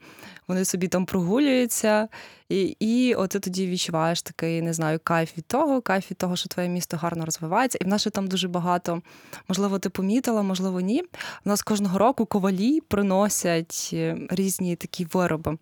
вони 0.48 0.64
собі 0.64 0.88
там 0.88 1.06
прогулюються. 1.06 2.08
І 2.48 2.76
і 2.80 3.14
от 3.14 3.30
ти 3.30 3.40
тоді 3.40 3.66
відчуваєш 3.66 4.22
такий, 4.22 4.62
не 4.62 4.72
знаю, 4.72 5.00
кайф 5.04 5.38
від 5.38 5.46
того, 5.46 5.80
кайф 5.80 6.10
від 6.10 6.18
того, 6.18 6.36
що 6.36 6.48
твоє 6.48 6.68
місто 6.68 6.96
гарно 6.96 7.24
розвивається. 7.24 7.78
І 7.80 7.84
в 7.84 7.88
нас 7.88 8.00
ще 8.00 8.10
там 8.10 8.26
дуже 8.26 8.48
багато, 8.48 9.02
можливо, 9.48 9.78
ти 9.78 9.88
помітила, 9.88 10.42
можливо, 10.42 10.80
ні. 10.80 11.02
У 11.44 11.48
нас 11.48 11.62
кожного 11.62 11.98
року 11.98 12.26
ковалі 12.26 12.80
приносять 12.80 13.90
е, 13.92 14.16
різні 14.30 14.76
такі 14.76 15.04
вироби, 15.04 15.58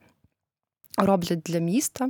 роблять 0.98 1.40
для 1.40 1.58
міста. 1.58 2.08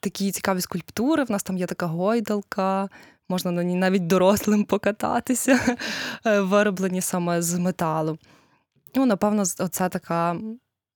Такі 0.00 0.30
цікаві 0.32 0.60
скульптури. 0.60 1.24
В 1.24 1.30
нас 1.30 1.42
там 1.42 1.58
є 1.58 1.66
така 1.66 1.86
гойдалка, 1.86 2.88
можна 3.28 3.50
на 3.50 3.62
ній 3.62 3.74
навіть 3.74 4.06
дорослим 4.06 4.64
покататися, 4.64 5.76
е, 6.26 6.40
вироблені 6.40 7.00
саме 7.00 7.42
з 7.42 7.58
металу. 7.58 8.18
Ну, 8.94 9.06
напевно, 9.06 9.46
це 9.46 9.88
така. 9.88 10.36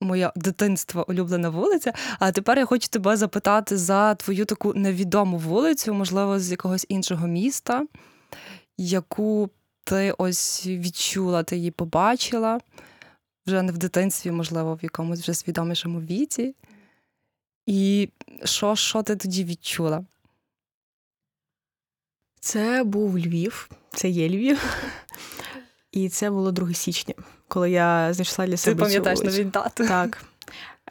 Моя 0.00 0.32
дитинство 0.36 1.04
улюблена 1.08 1.48
вулиця. 1.48 1.92
А 2.18 2.32
тепер 2.32 2.58
я 2.58 2.64
хочу 2.64 2.88
тебе 2.88 3.16
запитати 3.16 3.76
за 3.76 4.14
твою 4.14 4.44
таку 4.44 4.74
невідому 4.74 5.38
вулицю, 5.38 5.94
можливо, 5.94 6.38
з 6.38 6.50
якогось 6.50 6.86
іншого 6.88 7.26
міста, 7.26 7.86
яку 8.78 9.50
ти 9.84 10.14
ось 10.18 10.66
відчула, 10.66 11.42
ти 11.42 11.56
її 11.56 11.70
побачила 11.70 12.60
вже 13.46 13.62
не 13.62 13.72
в 13.72 13.78
дитинстві, 13.78 14.30
можливо, 14.30 14.74
в 14.74 14.78
якомусь 14.82 15.20
вже 15.20 15.34
свідомішому 15.34 16.00
віці. 16.00 16.54
І 17.66 18.08
що, 18.44 18.76
що 18.76 19.02
ти 19.02 19.16
тоді 19.16 19.44
відчула? 19.44 20.04
Це 22.44 22.84
був 22.84 23.18
Львів, 23.18 23.70
це 23.90 24.08
є 24.08 24.28
Львів. 24.28 24.64
І 25.92 26.08
це 26.08 26.30
було 26.30 26.52
2 26.52 26.74
січня, 26.74 27.14
коли 27.48 27.70
я 27.70 28.12
знайшла 28.12 28.46
для 28.46 28.56
себе. 28.56 28.74
Ти 28.74 28.82
пам'ятаєш 28.82 29.18
цю... 29.18 29.24
навіть 29.24 29.50
дату? 29.50 29.86
Так. 29.86 30.24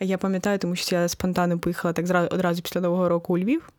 Я 0.02 0.18
пам'ятаю, 0.18 0.60
тому 0.60 0.76
що 0.76 0.96
я 0.96 1.08
спонтанно 1.08 1.60
поїхала 1.60 1.94
так 1.94 2.32
одразу 2.32 2.62
після 2.62 2.82
Нового 2.82 3.10
року 3.10 3.34
у 3.34 3.38
Львів. 3.38 3.70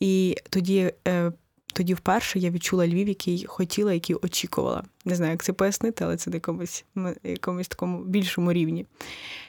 І 0.00 0.36
тоді 0.50 0.92
е, 1.08 1.32
тоді 1.72 1.94
вперше 1.94 2.38
я 2.38 2.50
відчула 2.50 2.86
Львів, 2.86 3.08
який 3.08 3.46
хотіла, 3.46 3.92
який 3.92 4.16
очікувала. 4.16 4.82
Не 5.04 5.14
знаю, 5.14 5.32
як 5.32 5.44
це 5.44 5.52
пояснити, 5.52 6.04
але 6.04 6.16
це 6.16 6.30
на 6.30 6.36
якомусь, 6.36 6.84
якомусь 7.24 7.68
такому 7.68 8.04
більшому 8.04 8.52
рівні. 8.52 8.86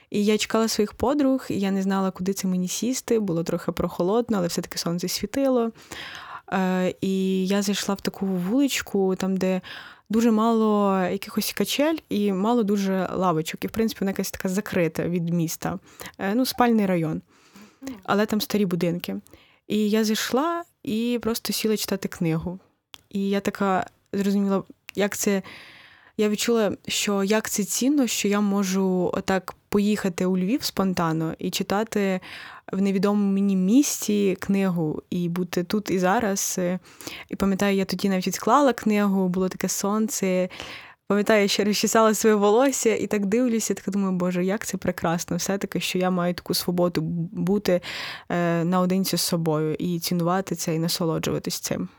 І 0.09 0.25
я 0.25 0.37
чекала 0.37 0.67
своїх 0.67 0.93
подруг, 0.93 1.45
і 1.49 1.59
я 1.59 1.71
не 1.71 1.81
знала, 1.81 2.11
куди 2.11 2.33
це 2.33 2.47
мені 2.47 2.67
сісти. 2.67 3.19
Було 3.19 3.43
трохи 3.43 3.71
прохолодно, 3.71 4.37
але 4.37 4.47
все-таки 4.47 4.77
сонце 4.77 5.07
світило. 5.07 5.71
Е, 6.53 6.93
І 7.01 7.47
я 7.47 7.61
зайшла 7.61 7.95
в 7.95 8.01
таку 8.01 8.25
вуличку, 8.25 9.15
там, 9.15 9.37
де 9.37 9.61
дуже 10.09 10.31
мало 10.31 10.99
якихось 10.99 11.53
качель 11.53 11.97
і 12.09 12.33
мало 12.33 12.63
дуже 12.63 13.09
лавочок. 13.13 13.63
І, 13.63 13.67
в 13.67 13.71
принципі, 13.71 13.97
вона 14.01 14.11
якась 14.11 14.31
така 14.31 14.49
закрита 14.49 15.03
від 15.03 15.29
міста. 15.29 15.79
Е, 16.17 16.35
ну, 16.35 16.45
спальний 16.45 16.85
район. 16.85 17.21
Але 18.03 18.25
там 18.25 18.41
старі 18.41 18.65
будинки. 18.65 19.15
І 19.67 19.89
я 19.89 20.03
зайшла 20.03 20.63
і 20.83 21.19
просто 21.21 21.53
сіла 21.53 21.77
читати 21.77 22.07
книгу. 22.07 22.59
І 23.09 23.29
я 23.29 23.39
така 23.39 23.85
зрозуміла, 24.13 24.63
як 24.95 25.17
це. 25.17 25.41
Я 26.17 26.29
відчула, 26.29 26.77
що 26.87 27.23
як 27.23 27.49
це 27.49 27.63
цінно, 27.63 28.07
що 28.07 28.27
я 28.27 28.41
можу 28.41 29.11
отак 29.13 29.55
поїхати 29.71 30.25
у 30.25 30.37
Львів 30.37 30.63
спонтанно 30.63 31.33
і 31.39 31.49
читати 31.49 32.19
в 32.71 32.81
невідомому 32.81 33.33
мені 33.33 33.55
місті 33.55 34.37
книгу, 34.39 35.03
і 35.09 35.29
бути 35.29 35.63
тут 35.63 35.89
і 35.89 35.99
зараз. 35.99 36.59
І 37.29 37.35
пам'ятаю, 37.35 37.75
я 37.75 37.85
тоді 37.85 38.09
навіть 38.09 38.27
відклала 38.27 38.73
книгу, 38.73 39.29
було 39.29 39.49
таке 39.49 39.67
сонце. 39.67 40.49
Пам'ятаю, 41.07 41.41
я 41.41 41.47
ще 41.47 41.63
розчесала 41.63 42.13
своє 42.13 42.35
волосся 42.35 42.95
і 42.95 43.07
так 43.07 43.25
дивлюся, 43.25 43.73
так 43.73 43.89
думаю, 43.89 44.11
боже, 44.11 44.45
як 44.45 44.65
це 44.65 44.77
прекрасно, 44.77 45.37
все-таки, 45.37 45.79
що 45.79 45.97
я 45.97 46.09
маю 46.09 46.33
таку 46.33 46.53
свободу 46.53 47.01
бути 47.31 47.81
е, 48.29 48.63
наодинці 48.63 49.17
з 49.17 49.21
собою 49.21 49.75
і 49.79 49.99
цінувати 49.99 50.55
це, 50.55 50.75
і 50.75 50.79
насолоджуватись 50.79 51.59
цим. 51.59 51.89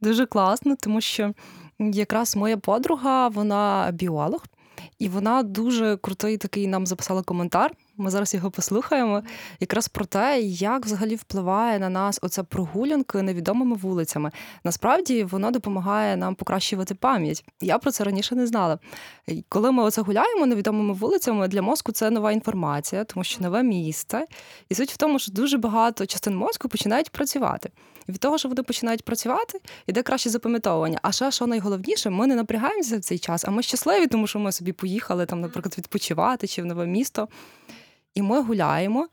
Дуже 0.00 0.26
класно, 0.26 0.76
тому 0.80 1.00
що 1.00 1.32
якраз 1.78 2.36
моя 2.36 2.56
подруга, 2.56 3.28
вона 3.28 3.90
біолог, 3.92 4.44
і 5.00 5.08
вона 5.08 5.42
дуже 5.42 5.96
крутий 5.96 6.36
такий 6.36 6.66
нам 6.66 6.86
записала 6.86 7.22
коментар. 7.22 7.72
Ми 7.96 8.10
зараз 8.10 8.34
його 8.34 8.50
послухаємо. 8.50 9.22
Якраз 9.60 9.88
про 9.88 10.04
те, 10.04 10.40
як 10.40 10.86
взагалі 10.86 11.16
впливає 11.16 11.78
на 11.78 11.88
нас 11.88 12.18
оця 12.22 12.44
прогулянка 12.44 13.22
невідомими 13.22 13.76
вулицями. 13.76 14.30
Насправді 14.64 15.24
воно 15.24 15.50
допомагає 15.50 16.16
нам 16.16 16.34
покращувати 16.34 16.94
пам'ять. 16.94 17.44
Я 17.60 17.78
про 17.78 17.90
це 17.90 18.04
раніше 18.04 18.34
не 18.34 18.46
знала. 18.46 18.78
Коли 19.48 19.72
ми 19.72 19.82
оце 19.82 20.02
гуляємо 20.02 20.46
невідомими 20.46 20.94
вулицями, 20.94 21.48
для 21.48 21.62
мозку 21.62 21.92
це 21.92 22.10
нова 22.10 22.32
інформація, 22.32 23.04
тому 23.04 23.24
що 23.24 23.42
нове 23.42 23.62
місце. 23.62 24.26
І 24.68 24.74
суть 24.74 24.92
в 24.92 24.96
тому, 24.96 25.18
що 25.18 25.32
дуже 25.32 25.58
багато 25.58 26.06
частин 26.06 26.36
мозку 26.36 26.68
починають 26.68 27.10
працювати. 27.10 27.70
І 28.08 28.12
від 28.12 28.20
того, 28.20 28.38
що 28.38 28.48
вони 28.48 28.62
починають 28.62 29.02
працювати, 29.04 29.60
іде 29.86 30.02
краще 30.02 30.30
запам'ятовування. 30.30 30.98
А 31.02 31.12
ще 31.12 31.30
що 31.30 31.46
найголовніше, 31.46 32.10
ми 32.10 32.26
не 32.26 32.34
напрягаємося 32.34 32.98
в 32.98 33.00
цей 33.00 33.18
час, 33.18 33.44
а 33.44 33.50
ми 33.50 33.62
щасливі, 33.62 34.06
тому 34.06 34.26
що 34.26 34.38
ми 34.38 34.52
собі 34.52 34.72
поїхали 34.72 35.26
там, 35.26 35.40
наприклад, 35.40 35.74
відпочивати 35.78 36.46
чи 36.46 36.62
в 36.62 36.66
нове 36.66 36.86
місто. 36.86 37.28
І 38.14 38.22
ми 38.22 38.42
гуляємо, 38.42 39.08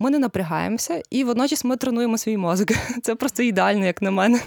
ми 0.00 0.10
не 0.10 0.18
напрягаємося, 0.18 1.02
і 1.10 1.24
водночас 1.24 1.64
ми 1.64 1.76
тренуємо 1.76 2.18
свій 2.18 2.36
мозок. 2.36 2.68
Це 3.02 3.14
просто 3.14 3.42
ідеально, 3.42 3.86
як 3.86 4.02
на 4.02 4.10
мене. 4.10 4.40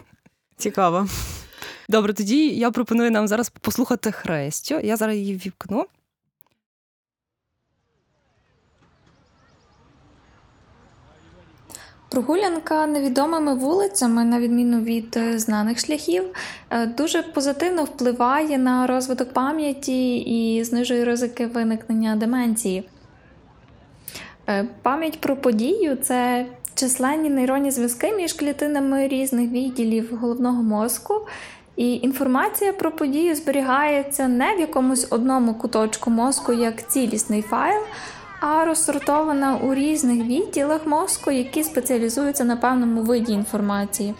Цікаво. 0.57 1.07
Добре, 1.89 2.13
тоді 2.13 2.47
я 2.47 2.71
пропоную 2.71 3.11
нам 3.11 3.27
зараз 3.27 3.49
послухати 3.49 4.11
Хрестю. 4.11 4.79
Я 4.83 4.97
зараз 4.97 5.15
її 5.15 5.35
ввікну. 5.35 5.85
Прогулянка 12.15 12.87
невідомими 12.87 13.55
вулицями, 13.55 14.25
на 14.25 14.39
відміну 14.39 14.81
від 14.81 15.17
е, 15.17 15.39
знаних 15.39 15.79
шляхів, 15.79 16.23
е, 16.69 16.85
дуже 16.85 17.23
позитивно 17.23 17.83
впливає 17.83 18.57
на 18.57 18.87
розвиток 18.87 19.33
пам'яті 19.33 20.17
і 20.17 20.63
знижує 20.63 21.05
ризики 21.05 21.45
виникнення 21.45 22.15
деменції. 22.15 22.89
Е, 24.47 24.65
пам'ять 24.81 25.19
про 25.21 25.35
подію 25.35 25.95
це 25.95 26.45
численні 26.75 27.29
нейронні 27.29 27.71
зв'язки 27.71 28.11
між 28.11 28.33
клітинами 28.33 29.07
різних 29.07 29.51
відділів 29.51 30.17
головного 30.21 30.63
мозку. 30.63 31.13
І 31.75 31.93
інформація 31.93 32.73
про 32.73 32.91
подію 32.91 33.35
зберігається 33.35 34.27
не 34.27 34.55
в 34.55 34.59
якомусь 34.59 35.07
одному 35.09 35.53
куточку 35.53 36.09
мозку 36.09 36.53
як 36.53 36.87
цілісний 36.87 37.41
файл, 37.41 37.81
а 38.39 38.65
розсортована 38.65 39.57
у 39.57 39.73
різних 39.73 40.25
відділах 40.25 40.87
мозку, 40.87 41.31
які 41.31 41.63
спеціалізуються 41.63 42.43
на 42.43 42.55
певному 42.55 43.01
виді 43.01 43.33
інформації. 43.33 44.15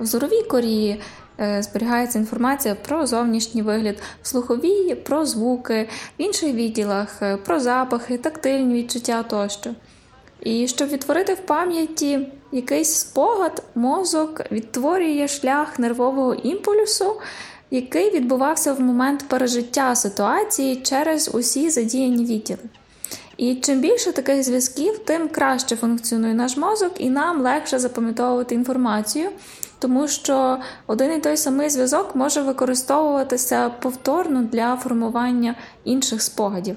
В 0.00 0.06
зоровій 0.06 0.42
корі 0.42 1.00
е, 1.40 1.62
зберігається 1.62 2.18
інформація 2.18 2.74
про 2.74 3.06
зовнішній 3.06 3.62
вигляд, 3.62 3.96
в 4.22 4.28
слуховій 4.28 4.94
про 4.94 5.26
звуки, 5.26 5.88
в 6.18 6.22
інших 6.22 6.54
відділах 6.54 7.22
е, 7.22 7.36
про 7.36 7.60
запахи, 7.60 8.18
тактильні 8.18 8.74
відчуття 8.74 9.22
тощо. 9.22 9.70
І 10.40 10.68
щоб 10.68 10.88
відтворити 10.88 11.34
в 11.34 11.40
пам'яті 11.40 12.28
якийсь 12.52 12.92
спогад, 12.92 13.62
мозок 13.74 14.52
відтворює 14.52 15.28
шлях 15.28 15.78
нервового 15.78 16.34
імпульсу, 16.34 17.20
який 17.70 18.10
відбувався 18.10 18.72
в 18.72 18.80
момент 18.80 19.24
пережиття 19.28 19.94
ситуації 19.94 20.76
через 20.76 21.30
усі 21.34 21.70
задіяні 21.70 22.24
відділи. 22.24 22.58
І 23.36 23.54
чим 23.54 23.80
більше 23.80 24.12
таких 24.12 24.42
зв'язків, 24.42 24.98
тим 24.98 25.28
краще 25.28 25.76
функціонує 25.76 26.34
наш 26.34 26.56
мозок, 26.56 26.92
і 26.98 27.10
нам 27.10 27.40
легше 27.40 27.78
запам'ятовувати 27.78 28.54
інформацію, 28.54 29.30
тому 29.78 30.08
що 30.08 30.58
один 30.86 31.12
і 31.12 31.18
той 31.18 31.36
самий 31.36 31.70
зв'язок 31.70 32.16
може 32.16 32.42
використовуватися 32.42 33.68
повторно 33.68 34.42
для 34.42 34.76
формування 34.76 35.54
інших 35.84 36.22
спогадів. 36.22 36.76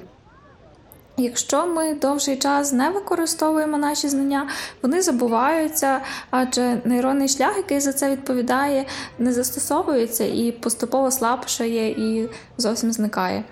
Якщо 1.17 1.67
ми 1.67 1.93
довший 1.93 2.36
час 2.36 2.74
не 2.74 2.89
використовуємо 2.89 3.77
наші 3.77 4.09
знання, 4.09 4.50
вони 4.81 5.01
забуваються, 5.01 6.01
адже 6.29 6.81
нейронний 6.86 7.27
шлях, 7.27 7.57
який 7.57 7.79
за 7.79 7.93
це 7.93 8.12
відповідає, 8.12 8.86
не 9.19 9.33
застосовується 9.33 10.24
і 10.24 10.51
поступово 10.51 11.12
слабшає 11.12 11.89
і 11.89 12.29
зовсім 12.57 12.91
зникає. 12.91 13.43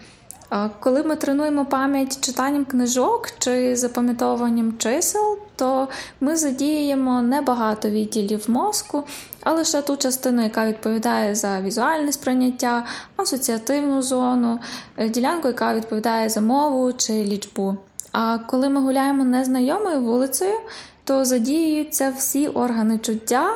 Коли 0.79 1.03
ми 1.03 1.15
тренуємо 1.15 1.65
пам'ять 1.65 2.25
читанням 2.25 2.65
книжок 2.65 3.29
чи 3.39 3.75
запам'ятовуванням 3.75 4.77
чисел, 4.77 5.37
то 5.55 5.87
ми 6.21 6.35
задіємо 6.35 7.21
небагато 7.21 7.89
відділів 7.89 8.49
мозку, 8.49 9.03
а 9.43 9.53
лише 9.53 9.81
ту 9.81 9.97
частину, 9.97 10.43
яка 10.43 10.67
відповідає 10.67 11.35
за 11.35 11.61
візуальне 11.61 12.11
сприйняття, 12.11 12.85
асоціативну 13.15 14.01
зону, 14.01 14.59
е, 14.97 15.09
ділянку, 15.09 15.47
яка 15.47 15.73
відповідає 15.73 16.29
за 16.29 16.41
мову 16.41 16.93
чи 16.93 17.13
лічбу. 17.13 17.77
А 18.11 18.37
коли 18.37 18.69
ми 18.69 18.81
гуляємо 18.81 19.23
незнайомою 19.23 20.01
вулицею, 20.01 20.55
то 21.03 21.25
задіюються 21.25 22.13
всі 22.17 22.47
органи 22.47 22.97
чуття. 22.97 23.49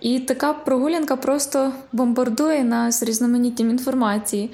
І 0.00 0.20
така 0.20 0.52
прогулянка 0.52 1.16
просто 1.16 1.72
бомбардує 1.92 2.64
нас 2.64 3.02
різноманіттям 3.02 3.70
інформації. 3.70 4.50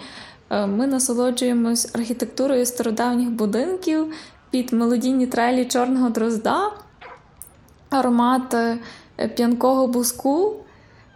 Е, 0.51 0.67
ми 0.67 0.87
насолоджуємось 0.87 1.95
архітектурою 1.95 2.67
стародавніх 2.67 3.31
будинків 3.31 4.13
під 4.51 4.73
мелодійні 4.73 5.27
трелі 5.27 5.65
чорного 5.65 6.09
дрозда, 6.09 6.71
аромат 7.91 8.55
е, 8.55 8.79
п'янкого 9.37 9.87
буску, 9.87 10.57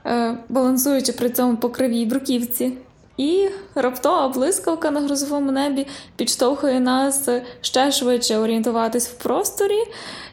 е, 0.06 0.38
балансуючи 0.48 1.12
при 1.12 1.30
цьому 1.30 1.56
по 1.56 1.68
кривій 1.68 2.06
бруківці. 2.06 2.72
І 3.16 3.48
раптова 3.74 4.28
блискавка 4.28 4.90
на 4.90 5.00
грозовому 5.00 5.52
небі 5.52 5.86
підштовхує 6.16 6.80
нас 6.80 7.28
ще 7.60 7.92
швидше 7.92 8.38
орієнтуватись 8.38 9.08
в 9.08 9.14
просторі 9.14 9.78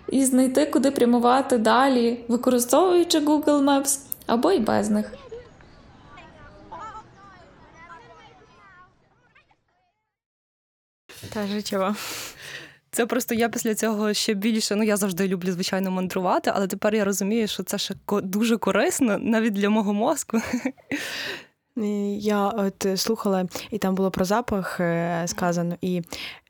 і 0.09 0.25
знайти, 0.25 0.65
куди 0.65 0.91
прямувати 0.91 1.57
далі, 1.57 2.25
використовуючи 2.27 3.19
Google 3.19 3.63
Maps 3.63 3.99
або 4.27 4.51
й 4.51 4.59
без 4.59 4.89
них. 4.89 5.13
Та 11.29 11.47
життєва. 11.47 11.95
Це 12.91 13.05
просто 13.05 13.35
я 13.35 13.49
після 13.49 13.75
цього 13.75 14.13
ще 14.13 14.33
більше. 14.33 14.75
Ну 14.75 14.83
я 14.83 14.97
завжди 14.97 15.27
люблю, 15.27 15.51
звичайно, 15.51 15.91
мандрувати, 15.91 16.51
але 16.55 16.67
тепер 16.67 16.95
я 16.95 17.05
розумію, 17.05 17.47
що 17.47 17.63
це 17.63 17.77
ще 17.77 17.95
дуже 18.23 18.57
корисно 18.57 19.17
навіть 19.17 19.53
для 19.53 19.69
мого 19.69 19.93
мозку. 19.93 20.41
Я 22.17 22.47
от 22.47 22.87
слухала, 22.95 23.47
і 23.71 23.77
там 23.77 23.95
було 23.95 24.11
про 24.11 24.25
запах 24.25 24.79
е, 24.79 25.23
сказано, 25.27 25.77
і 25.81 26.01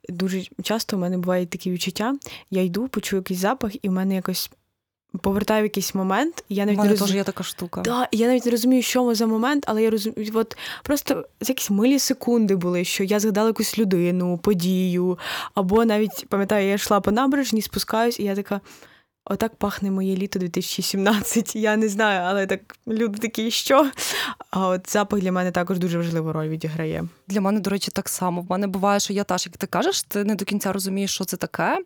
дуже 0.10 0.44
часто 0.64 0.98
в 0.98 1.00
мене 1.00 1.18
бувають 1.18 1.50
такі 1.50 1.72
відчуття. 1.72 2.16
Я 2.50 2.64
йду, 2.64 2.88
почую 2.88 3.20
якийсь 3.20 3.40
запах, 3.40 3.86
і 3.86 3.90
в 3.90 3.92
мене 3.92 4.16
якось 4.16 4.52
повертаю 5.18 5.62
в 5.62 5.66
якийсь 5.66 5.96
момент. 5.96 6.44
І 6.50 6.56
я 6.56 6.66
навіть 6.66 6.80
У 6.80 6.84
мене 6.84 6.96
не 7.08 7.16
є 7.16 7.24
така 7.24 7.44
штука. 7.44 7.82
Да, 7.82 8.08
я 8.12 8.28
навіть 8.28 8.46
не 8.46 8.52
розумію, 8.52 8.82
що 8.82 9.04
ми 9.04 9.16
за 9.16 9.28
момент, 9.28 9.64
але 9.68 9.84
я 9.84 9.90
розумію, 9.90 10.32
от 10.34 10.58
просто 10.84 11.26
якісь 11.42 11.70
милі 11.70 12.00
секунди 12.00 12.56
були, 12.56 12.84
що 12.84 13.04
я 13.04 13.20
згадала 13.20 13.48
якусь 13.48 13.80
людину, 13.80 14.38
подію, 14.38 15.20
або 15.56 15.86
навіть 15.86 16.26
пам'ятаю, 16.30 16.68
я 16.68 16.74
йшла 16.74 17.00
по 17.00 17.12
набережні, 17.12 17.62
спускаюсь, 17.62 18.20
і 18.20 18.24
я 18.24 18.36
така. 18.36 18.62
Отак 19.26 19.56
пахне 19.56 19.92
моє 19.92 20.16
літо 20.16 20.40
2017. 20.40 21.56
Я 21.56 21.78
не 21.78 21.90
знаю, 21.90 22.22
але 22.26 22.46
так 22.48 22.78
люди 22.88 23.20
такі, 23.20 23.52
що. 23.52 23.92
А 24.50 24.68
от 24.68 24.92
запах 24.92 25.20
для 25.20 25.32
мене 25.32 25.52
також 25.52 25.80
дуже 25.80 25.98
важливу 25.98 26.34
роль 26.34 26.48
відіграє. 26.48 27.06
Для 27.28 27.42
мене, 27.42 27.60
до 27.60 27.70
речі, 27.70 27.92
так 27.94 28.10
само. 28.10 28.42
В 28.42 28.52
мене 28.52 28.68
буває, 28.68 29.00
що 29.00 29.14
я 29.14 29.24
теж, 29.24 29.46
як 29.46 29.58
ти 29.58 29.68
кажеш, 29.68 30.04
ти 30.04 30.24
не 30.24 30.36
до 30.36 30.46
кінця 30.46 30.74
розумієш, 30.74 31.14
що 31.14 31.24
це 31.26 31.38
таке. 31.38 31.78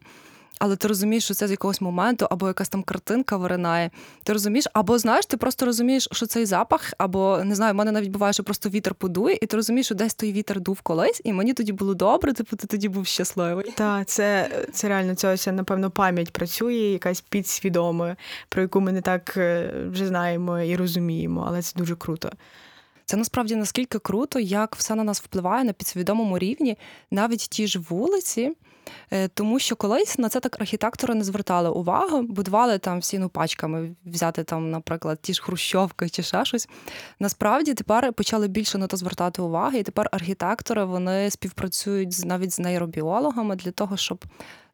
Але 0.60 0.76
ти 0.76 0.88
розумієш, 0.88 1.24
що 1.24 1.34
це 1.34 1.48
з 1.48 1.52
якогось 1.52 1.82
моменту, 1.82 2.28
або 2.30 2.48
якась 2.48 2.70
там 2.70 2.84
картинка 2.84 3.38
виринає. 3.38 3.90
Ти 4.24 4.34
розумієш, 4.34 4.66
або 4.74 4.98
знаєш, 4.98 5.26
ти 5.26 5.38
просто 5.38 5.66
розумієш, 5.66 6.08
що 6.12 6.26
цей 6.26 6.46
запах, 6.46 6.94
або 6.98 7.42
не 7.44 7.56
знаю, 7.56 7.74
в 7.74 7.76
мене 7.76 7.92
навіть 7.92 8.10
буває, 8.10 8.34
що 8.34 8.44
просто 8.44 8.70
вітер 8.70 8.96
подує, 8.96 9.38
і 9.42 9.46
ти 9.46 9.56
розумієш, 9.56 9.86
що 9.86 9.96
десь 9.96 10.14
той 10.14 10.32
вітер 10.32 10.60
дув 10.60 10.82
колись, 10.82 11.22
і 11.24 11.34
мені 11.34 11.54
тоді 11.54 11.74
було 11.74 11.94
добре, 11.94 12.34
типу 12.34 12.56
ти 12.56 12.68
тоді 12.68 12.90
був 12.90 13.08
щасливий. 13.08 13.72
Так, 13.76 14.08
це 14.08 14.50
це 14.74 14.88
реально 14.88 15.16
це 15.16 15.34
ось, 15.34 15.48
напевно, 15.48 15.92
пам'ять 15.92 16.32
працює, 16.32 16.74
якась 16.74 17.22
підсвідома, 17.22 18.16
про 18.50 18.62
яку 18.62 18.82
ми 18.82 18.92
не 18.92 19.02
так 19.02 19.34
е, 19.38 19.74
вже 19.92 20.08
знаємо 20.08 20.60
і 20.60 20.76
розуміємо, 20.76 21.46
але 21.48 21.62
це 21.62 21.80
дуже 21.80 21.96
круто. 21.96 22.30
Це 23.06 23.18
насправді 23.18 23.56
наскільки 23.56 24.00
круто, 24.00 24.40
як 24.40 24.76
все 24.76 24.96
на 24.96 25.04
нас 25.04 25.22
впливає 25.22 25.64
на 25.64 25.74
підсвідомому 25.74 26.40
рівні, 26.40 26.78
навіть 27.12 27.40
ті 27.50 27.68
ж 27.68 27.80
вулиці. 27.90 28.52
Е, 29.12 29.28
тому 29.28 29.60
що 29.60 29.76
колись 29.76 30.18
на 30.18 30.30
це 30.30 30.40
так 30.40 30.62
архітектори 30.62 31.16
не 31.16 31.24
звертали 31.24 31.70
увагу, 31.70 32.22
будували 32.22 32.78
там 32.78 33.00
всі 33.00 33.20
ну, 33.20 33.30
пачками, 33.30 33.96
взяти 34.06 34.44
там, 34.44 34.72
наприклад, 34.72 35.20
ті 35.22 35.34
ж 35.34 35.44
хрущовки 35.44 36.10
чи 36.10 36.24
ще 36.24 36.46
щось. 36.46 36.68
Насправді 37.20 37.74
тепер 37.74 38.14
почали 38.14 38.48
більше 38.48 38.78
на 38.78 38.88
то 38.88 38.98
звертати 38.98 39.42
увагу, 39.42 39.78
і 39.78 39.84
тепер 39.84 40.10
архітектори 40.12 40.86
вони 40.86 41.32
співпрацюють 41.32 42.26
навіть 42.26 42.52
з 42.52 42.60
нейробіологами 42.60 43.56
для 43.56 43.72
того, 43.72 43.98
щоб. 43.98 44.26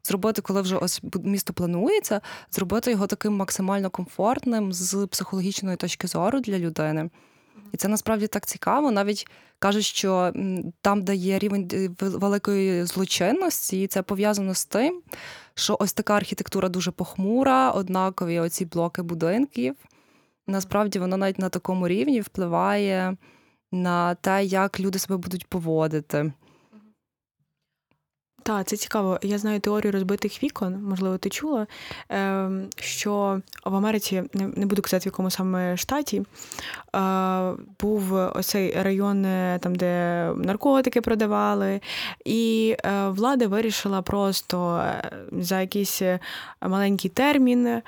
Зробити, 0.04 0.42
коли 0.42 0.62
вже 0.62 0.76
ось 0.76 1.02
місто 1.22 1.52
планується, 1.52 2.20
зробити 2.50 2.90
його 2.90 3.06
таким 3.06 3.36
максимально 3.36 3.90
комфортним 3.90 4.72
з 4.72 5.06
психологічної 5.06 5.76
точки 5.76 6.06
зору 6.06 6.40
для 6.40 6.58
людини. 6.58 7.10
І 7.72 7.76
це 7.76 7.88
насправді 7.88 8.26
так 8.26 8.46
цікаво. 8.46 8.90
Навіть 8.90 9.26
кажуть, 9.58 9.84
що 9.84 10.32
там, 10.80 11.02
де 11.02 11.14
є 11.14 11.38
рівень 11.38 11.70
е, 11.72 11.90
великої 11.98 12.84
злочинності, 12.84 13.86
це 13.86 14.02
пов'язано 14.02 14.54
з 14.54 14.64
тим, 14.64 15.02
що 15.54 15.76
ось 15.80 15.92
така 15.92 16.16
архітектура 16.16 16.68
дуже 16.68 16.90
похмура, 16.90 17.70
однакові 17.70 18.40
оці 18.40 18.64
блоки 18.64 19.02
будинків. 19.02 19.76
Насправді 20.46 20.98
воно 20.98 21.16
навіть 21.16 21.38
на 21.38 21.48
такому 21.48 21.88
рівні 21.88 22.20
впливає 22.20 23.16
на 23.72 24.14
те, 24.14 24.44
як 24.44 24.80
люди 24.80 24.98
себе 24.98 25.16
будуть 25.16 25.46
поводити. 25.46 26.32
Так, 28.42 28.66
це 28.66 28.76
цікаво. 28.76 29.18
Я 29.22 29.38
знаю 29.38 29.60
теорію 29.60 29.92
розбитих 29.92 30.42
вікон, 30.42 30.82
можливо, 30.82 31.18
ти 31.18 31.28
чула, 31.28 31.66
ем, 32.08 32.68
що 32.76 33.40
в 33.64 33.74
Америці, 33.74 34.22
не 34.34 34.66
буду 34.66 34.82
казати, 34.82 35.02
в 35.02 35.06
якому 35.06 35.30
саме 35.30 35.76
штаті, 35.76 36.22
був 37.80 38.12
оцей 38.12 38.82
район, 38.82 39.24
е, 39.24 39.58
там, 39.62 39.74
де 39.74 40.32
наркотики 40.36 41.00
продавали, 41.00 41.80
і 42.24 42.76
е, 42.84 43.08
влада 43.08 43.46
вирішила 43.46 44.02
просто 44.02 44.76
е, 44.76 45.12
за 45.32 45.60
якийсь 45.60 46.02
маленький 46.60 47.10
термін. 47.10 47.82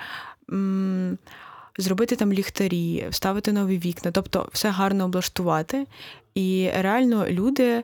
Зробити 1.77 2.15
там 2.15 2.33
ліхтарі, 2.33 3.07
вставити 3.09 3.51
нові 3.51 3.77
вікна, 3.77 4.11
тобто 4.11 4.49
все 4.53 4.69
гарно 4.69 5.05
облаштувати. 5.05 5.87
І 6.35 6.69
реально 6.75 7.27
люди 7.27 7.83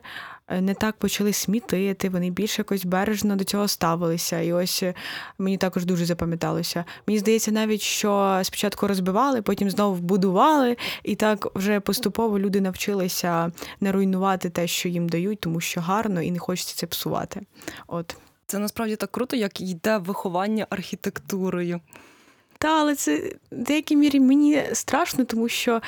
не 0.60 0.74
так 0.74 0.96
почали 0.96 1.32
смітити, 1.32 2.08
вони 2.08 2.30
більш 2.30 2.58
якось 2.58 2.84
бережно 2.84 3.36
до 3.36 3.44
цього 3.44 3.68
ставилися. 3.68 4.40
І 4.40 4.52
ось 4.52 4.82
е, 4.82 4.94
мені 5.38 5.58
також 5.58 5.84
дуже 5.84 6.04
запам'яталося. 6.04 6.84
Мені 7.06 7.18
здається, 7.18 7.50
навіть 7.50 7.80
що 7.80 8.40
спочатку 8.42 8.86
розбивали, 8.86 9.42
потім 9.42 9.70
знову 9.70 9.96
будували, 9.96 10.76
і 11.04 11.14
так 11.14 11.46
вже 11.54 11.80
поступово 11.80 12.38
люди 12.38 12.60
навчилися 12.60 13.52
не 13.80 13.92
руйнувати 13.92 14.50
те, 14.50 14.66
що 14.66 14.88
їм 14.88 15.08
дають, 15.08 15.40
тому 15.40 15.60
що 15.60 15.80
гарно 15.80 16.22
і 16.22 16.30
не 16.30 16.38
хочеться 16.38 16.74
це 16.76 16.86
псувати. 16.86 17.40
От. 17.86 18.16
Це 18.46 18.58
насправді 18.58 18.96
так 18.96 19.10
круто, 19.12 19.36
як 19.36 19.60
йде 19.60 19.98
виховання 19.98 20.66
архітектурою. 20.70 21.80
Та, 22.58 22.80
але 22.80 22.94
це 22.94 23.18
в 23.52 23.56
деякій 23.56 23.96
мірі 23.96 24.20
мені 24.20 24.62
страшно, 24.72 25.24
тому 25.24 25.48
що 25.48 25.80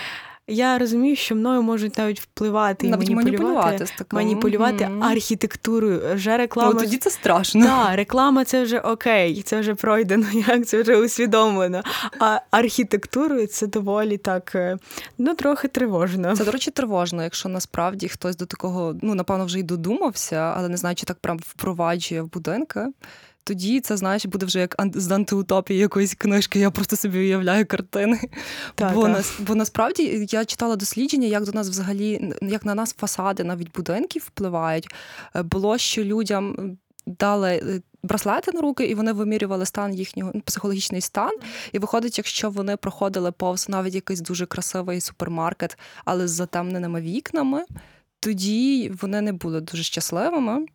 я 0.47 0.79
розумію, 0.79 1.17
що 1.17 1.35
мною 1.35 1.63
можуть 1.63 1.99
навіть 1.99 2.21
впливати 2.21 2.89
навіть 2.89 3.11
і 3.11 3.15
маніпулювати 3.15 3.69
маніпулювати, 3.69 4.05
маніпулювати 4.13 4.85
mm-hmm. 4.85 5.05
архітектурою. 5.05 6.15
Вже 6.15 6.37
реклама 6.37 6.73
Ну, 6.75 6.81
тоді 6.81 6.97
це 6.97 7.11
страшно. 7.11 7.65
Да, 7.65 7.97
реклама 7.97 8.45
це 8.45 8.63
вже 8.63 8.79
окей, 8.79 9.43
це 9.43 9.61
вже 9.61 9.75
пройдено, 9.75 10.27
як 10.49 10.67
це 10.67 10.83
вже 10.83 10.97
усвідомлено. 10.97 11.83
А 12.21 12.41
архітектурою 12.51 13.47
це 13.47 13.67
доволі 13.67 14.17
так 14.19 14.53
е, 14.55 14.79
ну 15.19 15.35
трохи 15.35 15.69
тривожно. 15.69 16.37
Це, 16.37 16.45
до 16.45 16.51
речі, 16.51 16.71
тривожно, 16.71 17.23
якщо 17.23 17.49
насправді 17.49 18.09
хтось 18.09 18.37
до 18.37 18.47
такого, 18.47 18.97
ну 19.03 19.15
напевно, 19.15 19.45
вже 19.45 19.59
й 19.59 19.63
додумався, 19.63 20.55
але 20.57 20.69
не 20.69 20.77
знаю, 20.77 20.97
чи 20.97 21.07
так 21.07 21.19
прям 21.19 21.39
впроваджує 21.39 22.23
в 22.23 22.33
будинки 22.33 22.87
тоді 23.45 23.81
це 23.81 23.97
знаєш 23.97 24.27
буде 24.27 24.47
вже 24.47 24.61
як 24.61 24.77
з 24.95 25.11
антиутопії 25.11 25.81
якоїсь 25.81 26.15
книжки. 26.15 26.59
Я 26.59 26.71
просто 26.71 26.97
собі 26.97 27.19
уявляю 27.19 27.67
картини. 27.67 28.21
Так, 28.75 28.95
бо 28.95 29.03
так. 29.03 29.13
Нас, 29.13 29.33
бо 29.39 29.55
насправді 29.55 30.27
я 30.31 30.45
читала 30.45 30.77
дослідження, 30.77 31.29
як 31.29 31.45
до 31.45 31.53
нас 31.53 31.69
взагалі, 31.69 32.35
як 32.43 32.65
на 32.65 32.75
нас 32.75 32.95
фасади 32.95 33.45
навіть 33.45 33.73
будинків 33.73 34.23
впливають. 34.27 34.89
Е, 35.37 35.43
було 35.43 35.79
що 35.79 36.05
людям 36.05 36.77
дали. 37.07 37.51
Е, 37.51 37.81
браслети 38.03 38.53
на 38.53 38.61
руки, 38.61 38.85
і 38.85 38.95
вони 38.95 39.13
вимірювали 39.13 39.67
стан 39.67 39.95
їхнього 39.95 40.31
ну, 40.35 40.41
психологічний 40.41 41.01
стан. 41.01 41.33
І 41.73 41.79
виходить, 41.79 42.19
якщо 42.19 42.51
вони 42.51 42.77
проходили 42.77 43.33
повз 43.33 43.69
навіть 43.69 43.95
якийсь 43.95 44.21
дуже 44.21 44.47
красивий 44.47 45.01
супермаркет, 45.01 45.79
але 46.05 46.29
з 46.29 46.31
затемненими 46.31 47.01
вікнами, 47.01 47.65
тоді 48.21 48.93
вони 49.01 49.21
не 49.21 49.33
були 49.33 49.61
дуже 49.61 49.83
щасливими. 49.83 50.67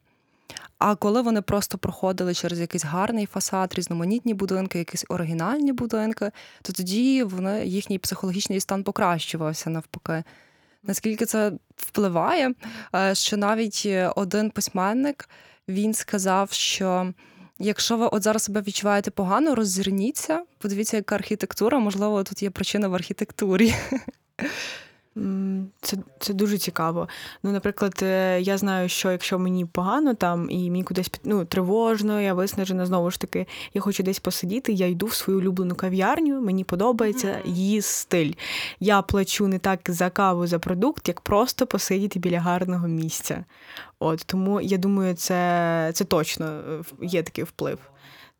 А 0.77 0.95
коли 0.95 1.21
вони 1.21 1.41
просто 1.41 1.77
проходили 1.77 2.33
через 2.33 2.59
якийсь 2.59 2.85
гарний 2.85 3.25
фасад, 3.25 3.73
різноманітні 3.73 4.33
будинки, 4.33 4.79
якісь 4.79 5.05
оригінальні 5.09 5.71
будинки, 5.71 6.31
то 6.61 6.73
тоді 6.73 7.23
вони, 7.23 7.65
їхній 7.65 7.99
психологічний 7.99 8.59
стан 8.59 8.83
покращувався 8.83 9.69
навпаки. 9.69 10.23
Наскільки 10.83 11.25
це 11.25 11.51
впливає, 11.75 12.53
е, 12.95 13.15
що 13.15 13.37
навіть 13.37 13.87
один 14.15 14.49
письменник 14.49 15.29
він 15.67 15.93
сказав, 15.93 16.51
що 16.51 17.13
якщо 17.59 17.97
ви 17.97 18.05
от 18.05 18.23
зараз 18.23 18.43
себе 18.43 18.61
відчуваєте 18.61 19.11
погано, 19.11 19.55
роззирніться, 19.55 20.43
подивіться, 20.57 20.97
яка 20.97 21.15
архітектура, 21.15 21.79
можливо, 21.79 22.23
тут 22.23 22.43
є 22.43 22.49
причина 22.49 22.87
в 22.87 22.95
архітектурі. 22.95 23.75
Це 25.81 25.97
це 26.19 26.33
дуже 26.33 26.57
цікаво. 26.57 27.07
Ну, 27.43 27.51
наприклад, 27.51 27.99
е, 28.01 28.41
я 28.41 28.57
знаю, 28.57 28.89
що 28.89 29.11
якщо 29.11 29.39
мені 29.39 29.65
погано 29.65 30.13
там 30.13 30.49
і 30.49 30.71
мені 30.71 30.83
кудись 30.83 31.11
ну, 31.23 31.45
тривожно, 31.45 32.21
я 32.21 32.33
виснажена, 32.33 32.85
знову 32.85 33.11
ж 33.11 33.19
таки, 33.19 33.47
я 33.73 33.81
хочу 33.81 34.03
десь 34.03 34.19
посидіти, 34.19 34.73
я 34.73 34.87
йду 34.87 35.05
в 35.05 35.13
свою 35.13 35.39
улюблену 35.39 35.75
кав'ярню, 35.75 36.41
мені 36.41 36.63
подобається 36.63 37.39
її 37.45 37.81
стиль. 37.81 38.33
Я 38.79 39.01
плачу 39.01 39.47
не 39.47 39.59
так 39.59 39.79
за 39.87 40.09
каву 40.09 40.47
за 40.47 40.59
продукт, 40.59 41.07
як 41.07 41.21
просто 41.21 41.67
посидіти 41.67 42.19
біля 42.19 42.39
гарного 42.39 42.87
місця. 42.87 43.45
От 43.99 44.23
Тому 44.25 44.61
я 44.61 44.77
думаю, 44.77 45.15
це, 45.15 45.91
це 45.93 46.05
точно 46.05 46.45
е, 46.45 46.83
є 47.01 47.23
такий 47.23 47.43
вплив. 47.43 47.79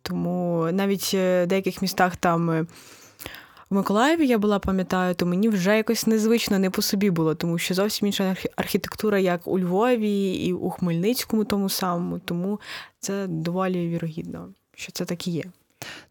Тому 0.02 0.70
навіть 0.72 1.12
е, 1.14 1.44
в 1.44 1.48
деяких 1.48 1.82
містах 1.82 2.16
там 2.16 2.68
в 3.70 3.76
Миколаєві 3.76 4.28
я 4.28 4.38
була, 4.38 4.60
пам'ятаю, 4.60 5.16
то 5.16 5.26
мені 5.26 5.50
вже 5.50 5.78
якось 5.78 6.08
незвично 6.08 6.60
не 6.60 6.70
по 6.70 6.82
собі 6.82 7.10
було, 7.10 7.36
тому 7.36 7.58
що 7.58 7.74
зовсім 7.74 8.06
інша 8.06 8.36
архітектура, 8.56 9.20
як 9.20 9.48
у 9.48 9.60
Львові 9.60 10.34
і 10.34 10.54
у 10.54 10.70
Хмельницькому, 10.70 11.46
тому 11.46 11.70
самому. 11.70 12.20
Тому 12.20 12.60
це 13.00 13.28
доволі 13.28 13.88
вірогідно, 13.90 14.50
що 14.76 14.92
це 14.92 15.06
так 15.06 15.28
і 15.28 15.32
є. 15.32 15.44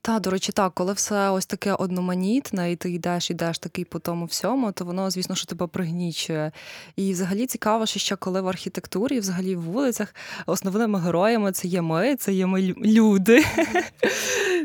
Та, 0.02 0.18
до 0.18 0.30
речі, 0.30 0.52
так, 0.52 0.74
коли 0.74 0.92
все 0.92 1.30
ось 1.30 1.46
таке 1.46 1.72
одноманітне, 1.72 2.72
і 2.72 2.76
ти 2.76 2.90
йдеш, 2.90 3.30
йдеш 3.30 3.58
такий 3.58 3.84
по 3.84 3.98
тому 3.98 4.24
всьому, 4.24 4.72
то 4.72 4.84
воно, 4.84 5.10
звісно, 5.10 5.34
що 5.34 5.46
тебе 5.46 5.66
пригнічує. 5.66 6.52
І 6.96 7.12
взагалі 7.12 7.46
цікаво, 7.46 7.86
що 7.86 8.00
ще 8.00 8.16
коли 8.16 8.40
в 8.40 8.48
архітектурі, 8.48 9.20
взагалі 9.20 9.56
в 9.56 9.62
вулицях, 9.62 10.14
основними 10.46 11.00
героями 11.00 11.52
це 11.52 11.68
є 11.68 11.82
ми, 11.82 12.16
це 12.16 12.32
є 12.32 12.46
ми 12.46 12.74
люди. 12.84 13.44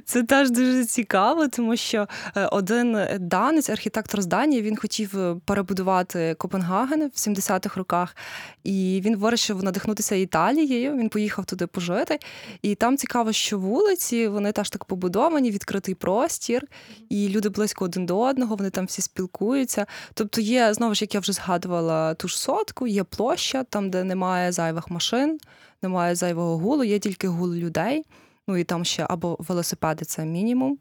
Це 0.06 0.24
теж 0.24 0.52
дуже 0.52 0.86
цікаво, 0.86 1.48
тому 1.48 1.76
що 1.76 2.08
е, 2.36 2.46
один 2.46 2.98
данець, 3.20 3.70
архітектор 3.70 4.22
з 4.22 4.26
Данії, 4.26 4.62
він 4.62 4.78
хотів 4.78 5.20
е, 5.20 5.36
перебудувати 5.46 6.36
Копенгаген 6.38 7.02
в 7.02 7.18
70-х 7.18 7.78
роках, 7.78 8.16
і 8.64 9.02
він 9.06 9.18
вирішив 9.18 9.64
надихнутися 9.64 10.16
Італією. 10.16 10.98
Він 10.98 11.10
поїхав 11.10 11.46
туди 11.46 11.68
пожити. 11.68 12.20
І 12.62 12.76
там 12.76 12.98
цікаво, 12.98 13.32
що 13.32 13.60
вулиці 13.60 14.28
вони 14.28 14.52
теж 14.52 14.70
так 14.70 14.86
побудовані, 14.94 15.52
відкритий 15.52 15.96
простір, 15.96 16.68
і 17.10 17.30
люди 17.30 17.50
близько 17.50 17.86
один 17.86 18.06
до 18.06 18.20
одного, 18.20 18.56
вони 18.56 18.70
там 18.70 18.86
всі 18.86 19.02
спілкуються. 19.02 19.86
Тобто 20.14 20.42
є 20.42 20.74
знову 20.74 20.96
ж, 20.96 21.04
як 21.04 21.14
я 21.14 21.20
вже 21.20 21.34
згадувала, 21.34 22.14
ту 22.14 22.28
ж 22.28 22.40
сотку, 22.40 22.88
є 22.88 23.04
площа, 23.04 23.64
там, 23.64 23.90
де 23.90 24.04
немає 24.04 24.52
зайвих 24.52 24.90
машин, 24.90 25.40
немає 25.82 26.16
зайвого 26.16 26.58
гулу, 26.58 26.84
є 26.84 27.00
тільки 27.00 27.28
гул 27.28 27.54
людей. 27.54 28.06
Ну 28.48 28.58
і 28.58 28.64
там 28.64 28.86
ще 28.86 29.06
або 29.10 29.38
велосипеди 29.40 30.06
це 30.06 30.26
мінімум, 30.26 30.78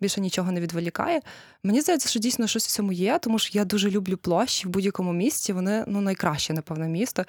більше 0.00 0.20
нічого 0.20 0.52
не 0.52 0.60
відволікає. 0.60 1.20
Мені 1.62 1.80
здається, 1.80 2.08
що 2.08 2.20
дійсно 2.20 2.46
щось 2.46 2.66
в 2.66 2.70
цьому 2.70 2.92
є, 2.92 3.18
тому 3.18 3.38
що 3.38 3.58
я 3.58 3.64
дуже 3.64 3.90
люблю 3.90 4.16
площі 4.16 4.66
в 4.66 4.70
будь-якому 4.70 5.12
місті. 5.12 5.52
Вони 5.52 5.84
ну 5.86 6.00
найкраще, 6.00 6.52
напевно, 6.52 6.86
місто. 6.86 7.24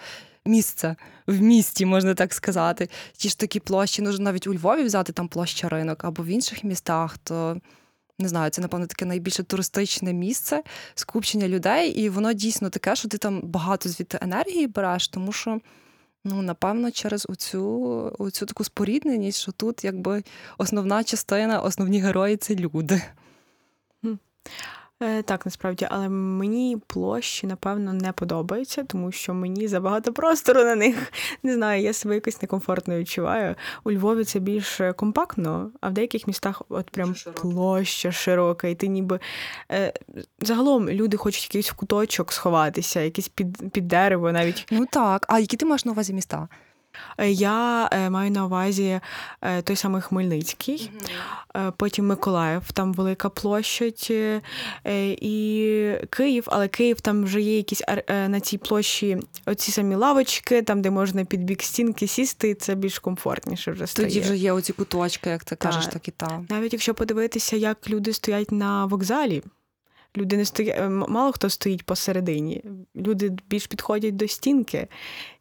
Місце 0.46 0.96
в 1.28 1.42
місті, 1.42 1.86
можна 1.86 2.14
так 2.14 2.34
сказати. 2.34 2.90
Ті 3.14 3.30
ж 3.30 3.40
такі 3.40 3.60
площі, 3.60 4.02
ну 4.02 4.18
навіть 4.18 4.48
у 4.48 4.54
Львові 4.54 4.84
взяти 4.84 5.14
там 5.14 5.28
площа 5.28 5.70
ринок 5.70 6.06
або 6.06 6.24
в 6.24 6.26
інших 6.26 6.64
містах, 6.64 7.18
то 7.18 7.62
не 8.20 8.28
знаю, 8.28 8.50
це, 8.50 8.62
напевно, 8.62 8.88
таке 8.88 9.06
найбільше 9.06 9.44
туристичне 9.44 10.14
місце, 10.14 10.64
скупчення 10.96 11.48
людей, 11.48 11.92
і 11.92 12.10
воно 12.10 12.34
дійсно 12.34 12.70
таке, 12.70 12.96
що 12.96 13.08
ти 13.08 13.18
там 13.18 13.42
багато 13.42 13.90
звідти 13.90 14.20
енергії 14.22 14.68
береш, 14.68 15.08
тому 15.08 15.32
що. 15.32 15.60
Ну, 16.28 16.42
напевно, 16.42 16.92
через 16.92 17.26
оцю, 17.30 18.16
оцю 18.20 18.46
таку 18.46 18.64
спорідненість, 18.64 19.40
що 19.40 19.52
тут 19.52 19.84
якби 19.84 20.24
основна 20.58 21.04
частина, 21.04 21.62
основні 21.62 22.00
герої 22.00 22.38
це 22.38 22.56
люди. 22.56 23.02
Е, 25.04 25.22
Так, 25.22 25.46
насправді, 25.46 25.88
але 25.92 26.10
мені 26.10 26.78
площі, 26.88 27.48
напевно, 27.48 27.94
не 27.94 28.12
подобаються, 28.12 28.84
тому 28.84 29.12
що 29.12 29.34
мені 29.34 29.68
забагато 29.68 30.14
простору 30.14 30.64
на 30.64 30.76
них. 30.76 31.14
Не 31.44 31.54
знаю, 31.54 31.82
я 31.82 31.94
себе 31.94 32.16
якось 32.16 32.42
некомфортно 32.42 32.98
відчуваю. 32.98 33.56
У 33.84 33.92
Львові 33.92 34.24
це 34.24 34.40
більш 34.40 34.82
компактно, 34.96 35.72
а 35.82 35.90
в 35.90 35.94
деяких 35.94 36.28
містах 36.28 36.62
от 36.70 36.90
прям 36.90 37.16
площа 37.42 38.12
широка, 38.12 38.68
і 38.68 38.76
ти 38.76 38.88
ніби 38.88 39.20
е, 39.72 39.94
загалом 40.40 40.90
люди 40.90 41.18
хочуть 41.18 41.44
якийсь 41.44 41.72
куточок 41.72 42.34
сховатися, 42.34 43.02
якийсь 43.02 43.28
під, 43.28 43.72
під 43.72 43.88
дерево 43.88 44.32
навіть. 44.32 44.68
Ну 44.72 44.86
так, 44.92 45.26
а 45.30 45.40
які 45.40 45.58
ти 45.58 45.66
маєш 45.66 45.86
на 45.86 45.92
увазі 45.92 46.14
міста? 46.14 46.48
Е, 47.18 47.32
Я 47.32 47.90
е, 47.92 48.10
маю 48.10 48.32
на 48.32 48.46
увазі 48.46 49.00
е, 49.42 49.62
той 49.62 49.76
самий 49.76 50.02
Хмельницький, 50.02 50.92
е, 51.56 51.72
потім 51.78 52.08
Миколаїв, 52.08 52.72
там 52.72 52.94
велика 52.94 53.30
площадь, 53.30 54.12
і 55.22 55.94
Київ, 56.10 56.44
але 56.48 56.68
Київ 56.68 57.02
там 57.02 57.24
вже 57.24 57.42
є 57.42 57.58
якісь 57.58 57.82
на 58.08 58.40
цій 58.40 58.58
площі 58.58 59.18
оці 59.46 59.72
самі 59.72 59.96
лавочки, 59.96 60.62
там, 60.62 60.82
де 60.82 60.90
можна 60.90 61.26
під 61.26 61.44
бік 61.44 61.64
стінки 61.64 62.08
сісти, 62.08 62.50
і 62.50 62.54
це 62.54 62.76
більш 62.76 63.00
комфортніше 63.00 63.72
вже 63.72 63.88
стає. 63.88 64.08
Тоді 64.08 64.20
вже 64.20 64.38
є 64.38 64.52
оці 64.52 64.74
куточки, 64.74 65.30
як 65.30 65.44
ти 65.44 65.56
кажеш, 65.56 65.88
так 65.88 66.08
і 66.08 66.12
там. 66.12 66.48
Навіть 66.50 66.74
якщо 66.74 66.94
подивитися, 66.94 67.56
як 67.56 67.90
люди 67.90 68.14
стоять 68.14 68.52
на 68.52 68.86
вокзалі. 68.86 69.44
Люди 70.18 70.38
не 70.38 70.46
стоять, 70.46 70.90
мало 70.90 71.32
хто 71.32 71.50
стоїть 71.50 71.84
посередині. 71.84 72.64
Люди 72.96 73.30
більш 73.50 73.68
підходять 73.68 74.16
до 74.16 74.28
стінки. 74.28 74.88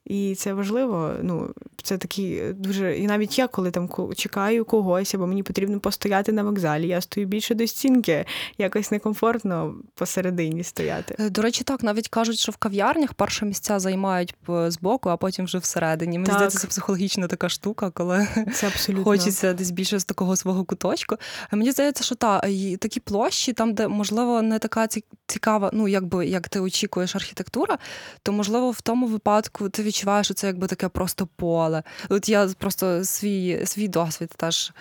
І 0.07 0.35
це 0.35 0.53
важливо. 0.55 1.13
Ну, 1.23 1.51
це 1.83 1.99
такі 1.99 2.43
дуже. 2.55 2.97
І 2.99 3.07
навіть 3.07 3.39
я, 3.39 3.49
коли 3.49 3.71
там 3.71 3.89
чекаю 4.17 4.65
когось, 4.65 5.15
або 5.15 5.27
мені 5.27 5.43
потрібно 5.43 5.81
постояти 5.81 6.33
на 6.33 6.43
вокзалі, 6.43 6.89
я 6.89 7.01
стою 7.01 7.27
більше 7.27 7.55
до 7.55 7.67
стінки. 7.67 8.25
Якось 8.59 8.91
некомфортно 8.91 9.75
посередині 9.95 10.65
стояти. 10.65 11.17
Е, 11.19 11.31
До 11.31 11.43
речі, 11.43 11.65
так 11.65 11.83
навіть 11.83 12.09
кажуть, 12.09 12.39
що 12.39 12.53
в 12.53 12.57
кав'ярнях 12.57 13.15
перше 13.15 13.45
місця 13.47 13.79
займають 13.79 14.35
п- 14.47 14.71
збоку, 14.71 15.09
а 15.09 15.17
потім 15.17 15.45
вже 15.45 15.59
всередині. 15.59 16.19
Мені 16.19 16.27
Так. 16.27 16.35
здається, 16.35 16.59
це 16.59 16.67
психологічна 16.67 17.27
така 17.27 17.49
штука, 17.49 17.91
коли 17.91 18.29
Це 18.55 18.67
абсолютно 18.67 19.05
хочеться 19.05 19.53
десь 19.53 19.71
більше 19.71 19.99
з 19.99 20.05
такого 20.05 20.37
свого 20.37 20.65
куточку. 20.65 21.17
А 21.51 21.57
мені 21.57 21.73
здається, 21.73 22.05
що 22.05 22.15
та 22.15 22.43
і 22.49 22.77
такі 22.77 23.01
площі, 23.01 23.53
там, 23.53 23.75
де 23.75 23.89
можливо 23.89 24.43
не 24.43 24.59
така 24.59 24.87
ці- 24.87 25.05
цікава, 25.27 25.71
ну 25.73 25.89
якби 25.89 26.27
як 26.27 26.49
ти 26.49 26.61
очікуєш 26.61 27.17
архітектура, 27.17 27.79
то 28.23 28.33
можливо 28.33 28.71
в 28.71 28.81
тому 28.81 29.07
випадку 29.07 29.69
ти 29.69 29.83
відчуваєш, 29.95 30.27
що 30.27 30.35
це 30.35 30.47
якби 30.47 30.67
таке 30.67 30.89
просто 30.89 31.29
поле. 31.37 31.83
От 32.09 32.29
я 32.29 32.49
просто 32.59 33.05
свій, 33.05 33.67
свій 33.67 33.89
досвід 33.89 34.31
теж. 34.37 34.73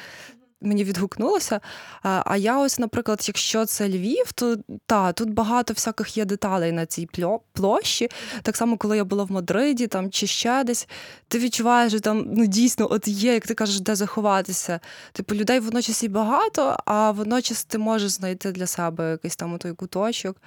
Мені 0.65 0.84
відгукнулося. 0.84 1.60
А 2.04 2.38
я 2.38 2.60
ось, 2.60 2.80
наприклад, 2.80 3.26
якщо 3.28 3.65
це 3.65 3.89
Львів, 3.89 4.32
то 4.32 4.58
та 4.86 5.12
тут 5.12 5.30
багато 5.30 5.73
всяких 5.73 6.17
є 6.17 6.26
деталей 6.26 6.71
на 6.71 6.86
цій 6.86 7.08
площі. 7.54 8.10
Так 8.41 8.58
само, 8.58 8.78
коли 8.78 8.97
я 8.97 9.04
була 9.04 9.23
в 9.23 9.32
Мадриді 9.32 9.88
там 9.88 10.12
чи 10.12 10.28
ще 10.28 10.63
десь, 10.63 10.88
ти 11.28 11.39
відчуваєш, 11.39 11.91
що 11.91 11.99
там 11.99 12.28
ну 12.32 12.45
дійсно 12.45 12.88
от 12.91 13.08
є, 13.08 13.34
як 13.34 13.47
ти 13.47 13.54
кажеш, 13.54 13.80
де 13.80 13.95
заховатися. 13.95 14.80
Типу, 15.12 15.36
людей 15.36 15.60
водночас 15.60 16.04
і 16.04 16.08
багато, 16.08 16.78
а 16.86 17.12
водночас 17.12 17.65
ти 17.65 17.78
можеш 17.78 18.10
знайти 18.10 18.52
для 18.52 18.67
себе 18.67 19.12
якийсь 19.12 19.36
там 19.36 19.58
той 19.58 19.73
куточок, 19.73 20.38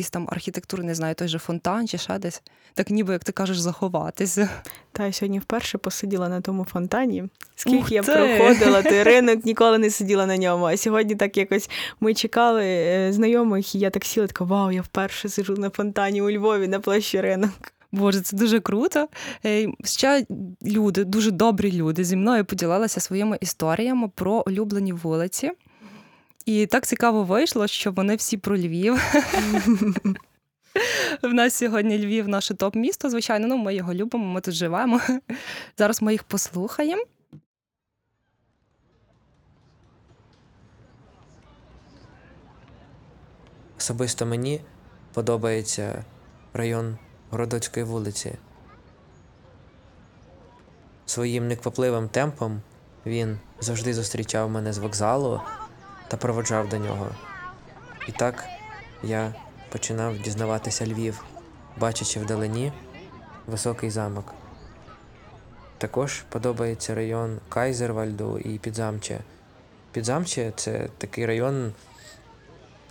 якийсь 0.00 0.10
там 0.10 0.28
архітектури, 0.30 0.82
не 0.82 0.94
знаю, 0.94 1.14
той 1.14 1.28
же 1.28 1.38
фонтан 1.38 1.88
чи 1.88 1.98
ще 1.98 2.18
десь. 2.18 2.42
Так 2.74 2.90
ніби, 2.90 3.12
як 3.12 3.24
ти 3.24 3.32
кажеш, 3.32 3.58
заховатися. 3.58 4.48
Та 4.92 5.06
я 5.06 5.12
сьогодні 5.12 5.38
вперше 5.38 5.78
посиділа 5.78 6.28
на 6.28 6.40
тому 6.40 6.64
фонтані. 6.64 7.24
Скільки 7.56 7.78
Ух 7.78 7.92
я 7.92 8.02
ти! 8.02 8.12
проходила 8.12 8.82
той 8.82 9.02
ринок, 9.12 9.44
ніколи 9.44 9.78
не 9.78 9.90
сиділа 9.90 10.26
на 10.26 10.36
ньому. 10.36 10.64
А 10.64 10.76
сьогодні 10.76 11.14
так 11.14 11.36
якось 11.36 11.70
ми 12.00 12.14
чекали 12.14 12.64
е, 12.64 13.12
знайомих, 13.12 13.74
і 13.74 13.78
я 13.78 13.90
так 13.90 14.04
сіла, 14.04 14.26
така 14.26 14.44
вау, 14.44 14.72
я 14.72 14.82
вперше 14.82 15.28
сиджу 15.28 15.54
на 15.54 15.70
фонтані 15.70 16.22
у 16.22 16.30
Львові 16.30 16.68
на 16.68 16.80
площі 16.80 17.20
ринок. 17.20 17.50
Боже, 17.92 18.20
це 18.20 18.36
дуже 18.36 18.60
круто. 18.60 19.08
Е, 19.44 19.68
Ще 19.84 20.26
люди, 20.66 21.04
дуже 21.04 21.30
добрі 21.30 21.72
люди 21.72 22.04
зі 22.04 22.16
мною 22.16 22.44
поділилися 22.44 23.00
своїми 23.00 23.38
історіями 23.40 24.10
про 24.14 24.44
улюблені 24.46 24.92
вулиці. 24.92 25.50
І 26.50 26.66
так 26.66 26.86
цікаво 26.86 27.24
вийшло, 27.24 27.66
що 27.66 27.92
вони 27.92 28.16
всі 28.16 28.36
про 28.36 28.56
Львів. 28.56 28.94
В 31.22 31.32
нас 31.32 31.54
сьогодні 31.54 31.98
Львів 31.98 32.28
наше 32.28 32.54
топ-місто, 32.54 33.10
звичайно, 33.10 33.46
ну 33.46 33.56
ми 33.56 33.74
його 33.74 33.94
любимо, 33.94 34.24
ми 34.24 34.40
тут 34.40 34.54
живемо. 34.54 35.00
Зараз 35.78 36.02
ми 36.02 36.12
їх 36.12 36.22
послухаємо. 36.22 37.02
Особисто 43.78 44.26
мені 44.26 44.60
подобається 45.12 46.04
район 46.54 46.98
Городоцької 47.30 47.84
вулиці. 47.86 48.32
Своїм 51.06 51.48
неквапливим 51.48 52.08
темпом 52.08 52.62
він 53.06 53.38
завжди 53.60 53.94
зустрічав 53.94 54.50
мене 54.50 54.72
з 54.72 54.78
вокзалу 54.78 55.40
та 56.10 56.16
проводжав 56.16 56.68
до 56.68 56.78
нього. 56.78 57.08
І 58.08 58.12
так 58.12 58.44
я 59.02 59.34
починав 59.68 60.18
дізнаватися 60.18 60.86
Львів, 60.86 61.24
бачачи 61.76 62.20
вдалині 62.20 62.72
високий 63.46 63.90
замок. 63.90 64.34
Також 65.78 66.24
подобається 66.28 66.94
район 66.94 67.38
Кайзервальду 67.48 68.38
і 68.38 68.58
Підзамче. 68.58 69.20
Підзамче 69.92 70.52
це 70.56 70.88
такий 70.98 71.26
район, 71.26 71.72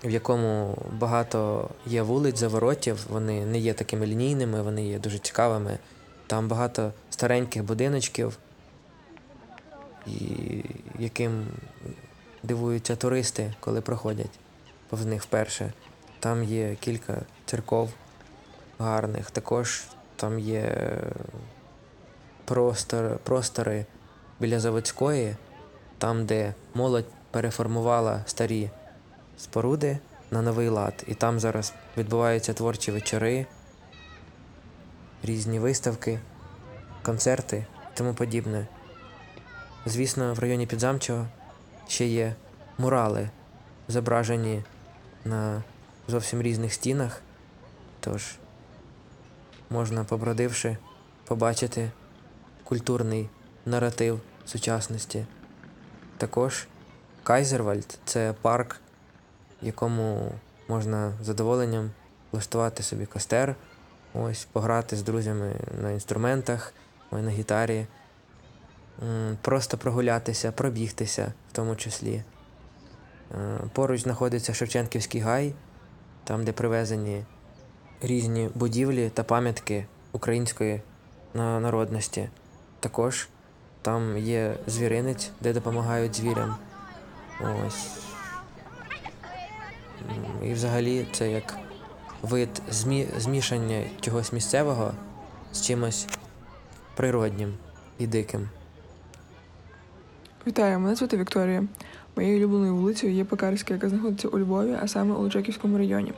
в 0.03 0.09
якому 0.09 0.77
багато 0.91 1.69
є 1.85 2.01
вулиць, 2.01 2.39
заворотів, 2.39 3.05
вони 3.09 3.45
не 3.45 3.59
є 3.59 3.73
такими 3.73 4.05
лінійними, 4.05 4.61
вони 4.61 4.87
є 4.87 4.99
дуже 4.99 5.19
цікавими. 5.19 5.79
Там 6.27 6.47
багато 6.47 6.93
стареньких 7.09 7.63
будиночків, 7.63 8.37
і 10.07 10.63
яким 10.99 11.47
дивуються 12.43 12.95
туристи, 12.95 13.53
коли 13.59 13.81
проходять 13.81 14.39
повз 14.89 15.05
них 15.05 15.23
вперше. 15.23 15.73
Там 16.19 16.43
є 16.43 16.75
кілька 16.75 17.21
церков 17.45 17.89
гарних, 18.79 19.31
також 19.31 19.83
там 20.15 20.39
є 20.39 20.93
простор, 22.45 23.17
простори 23.23 23.85
біля 24.39 24.59
заводської, 24.59 25.35
там, 25.97 26.25
де 26.25 26.53
молодь 26.73 27.05
переформувала 27.31 28.23
старі 28.25 28.69
споруди 29.37 29.99
на 30.31 30.41
новий 30.41 30.69
лад. 30.69 31.03
І 31.07 31.13
там 31.13 31.39
зараз 31.39 31.73
відбуваються 31.97 32.53
творчі 32.53 32.91
вечори, 32.91 33.45
різні 35.23 35.59
виставки, 35.59 36.19
концерти 37.01 37.65
і 37.93 37.97
тому 37.97 38.13
подібне. 38.13 38.67
Звісно, 39.85 40.33
в 40.33 40.39
районі 40.39 40.65
Підзамчого 40.65 41.27
ще 41.89 42.07
є 42.07 42.35
мурали, 42.77 43.29
зображені 43.87 44.63
на 45.25 45.63
зовсім 46.07 46.41
різних 46.41 46.73
стінах. 46.73 47.21
Тож 47.99 48.35
можна, 49.69 50.03
побродивши, 50.03 50.77
побачити 51.25 51.91
культурний 52.63 53.29
наратив 53.65 54.21
сучасності. 54.45 55.25
Також 56.17 56.67
Кайзервальд 57.23 57.99
це 58.05 58.33
парк, 58.41 58.81
в 59.61 59.65
якому 59.65 60.31
можна 60.67 61.13
з 61.21 61.25
задоволенням 61.25 61.91
влаштувати 62.31 62.83
собі 62.83 63.05
костер, 63.05 63.55
ось, 64.13 64.45
пограти 64.51 64.95
з 64.95 65.03
друзями 65.03 65.55
на 65.81 65.91
інструментах, 65.91 66.73
на 67.11 67.29
гітарі, 67.29 67.87
просто 69.41 69.77
прогулятися, 69.77 70.51
пробігтися 70.51 71.33
в 71.49 71.51
тому 71.51 71.75
числі. 71.75 72.23
Е, 73.31 73.59
Поруч 73.73 74.01
знаходиться 74.01 74.53
Шевченківський 74.53 75.21
гай, 75.21 75.53
там, 76.23 76.43
де 76.43 76.51
привезені 76.51 77.25
різні 78.01 78.49
будівлі 78.55 79.09
та 79.09 79.23
пам'ятки 79.23 79.85
української 80.11 80.81
народності. 81.33 82.29
Також 82.79 83.29
там 83.81 84.17
є 84.17 84.55
звіринець, 84.67 85.31
де 85.41 85.53
допомагають 85.53 86.15
звірям. 86.15 86.55
Ось. 87.41 87.89
І 90.43 90.53
взагалі 90.53 91.07
це 91.11 91.31
як 91.31 91.57
вид 92.21 92.61
змі... 92.69 93.07
змішання 93.17 93.83
чогось 94.01 94.33
місцевого 94.33 94.93
з 95.51 95.61
чимось 95.61 96.07
природнім 96.95 97.53
і 97.97 98.07
диким. 98.07 98.49
Вітаю, 100.47 100.79
мене 100.79 100.95
звати 100.95 101.17
Вікторія. 101.17 101.63
Моєю 102.15 102.37
улюбленою 102.37 102.75
вулицею 102.75 103.13
є 103.13 103.25
Пекарська, 103.25 103.73
яка 103.73 103.89
знаходиться 103.89 104.27
у 104.27 104.39
Львові, 104.39 104.77
а 104.81 104.87
саме 104.87 105.15
у 105.15 105.21
Лучаківському 105.21 105.77
районі. 105.77 106.13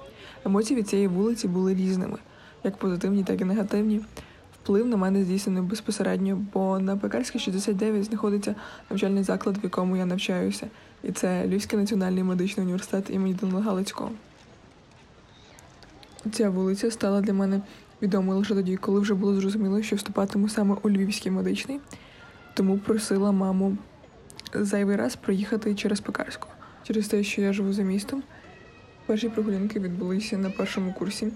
Емоції 0.45 0.79
від 0.79 0.89
цієї 0.89 1.07
вулиці 1.07 1.47
були 1.47 1.75
різними, 1.75 2.17
як 2.63 2.77
позитивні, 2.77 3.23
так 3.23 3.41
і 3.41 3.45
негативні. 3.45 4.01
Вплив 4.63 4.87
на 4.87 4.97
мене 4.97 5.23
здійснений 5.23 5.63
безпосередньо, 5.63 6.45
бо 6.53 6.79
на 6.79 6.97
Пекарській 6.97 7.39
69 7.39 8.03
знаходиться 8.03 8.55
навчальний 8.89 9.23
заклад, 9.23 9.57
в 9.57 9.63
якому 9.63 9.97
я 9.97 10.05
навчаюся, 10.05 10.67
і 11.03 11.11
це 11.11 11.47
Львівський 11.47 11.79
національний 11.79 12.23
медичний 12.23 12.65
університет 12.65 13.09
імені 13.09 13.33
Данила 13.33 13.61
Галицького. 13.61 14.11
Ця 16.31 16.49
вулиця 16.49 16.91
стала 16.91 17.21
для 17.21 17.33
мене 17.33 17.61
відомою 18.01 18.39
лише 18.39 18.53
тоді, 18.53 18.77
коли 18.77 18.99
вже 18.99 19.13
було 19.13 19.35
зрозуміло, 19.35 19.81
що 19.81 19.95
вступатиму 19.95 20.49
саме 20.49 20.75
у 20.83 20.89
Львівський 20.89 21.31
медичний, 21.31 21.79
тому 22.53 22.77
просила 22.77 23.31
маму 23.31 23.77
зайвий 24.53 24.95
раз 24.95 25.15
проїхати 25.15 25.75
через 25.75 25.99
Пекарську. 25.99 26.47
Через 26.83 27.07
те, 27.07 27.23
що 27.23 27.41
я 27.41 27.53
живу 27.53 27.73
за 27.73 27.81
містом. 27.81 28.23
Перші 29.05 29.29
прогулянки 29.29 29.79
відбулися 29.79 30.37
на 30.37 30.49
першому 30.49 30.93
курсі 30.93 31.27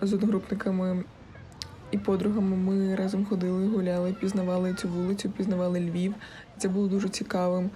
з 0.00 0.12
одногрупниками 0.12 1.04
і 1.90 1.98
подругами. 1.98 2.56
Ми 2.56 2.94
разом 2.94 3.26
ходили, 3.26 3.66
гуляли, 3.66 4.12
пізнавали 4.20 4.74
цю 4.74 4.88
вулицю, 4.88 5.30
пізнавали 5.30 5.80
Львів. 5.80 6.14
Це 6.58 6.68
було 6.68 6.88
дуже 6.88 7.08
цікавим. 7.08 7.70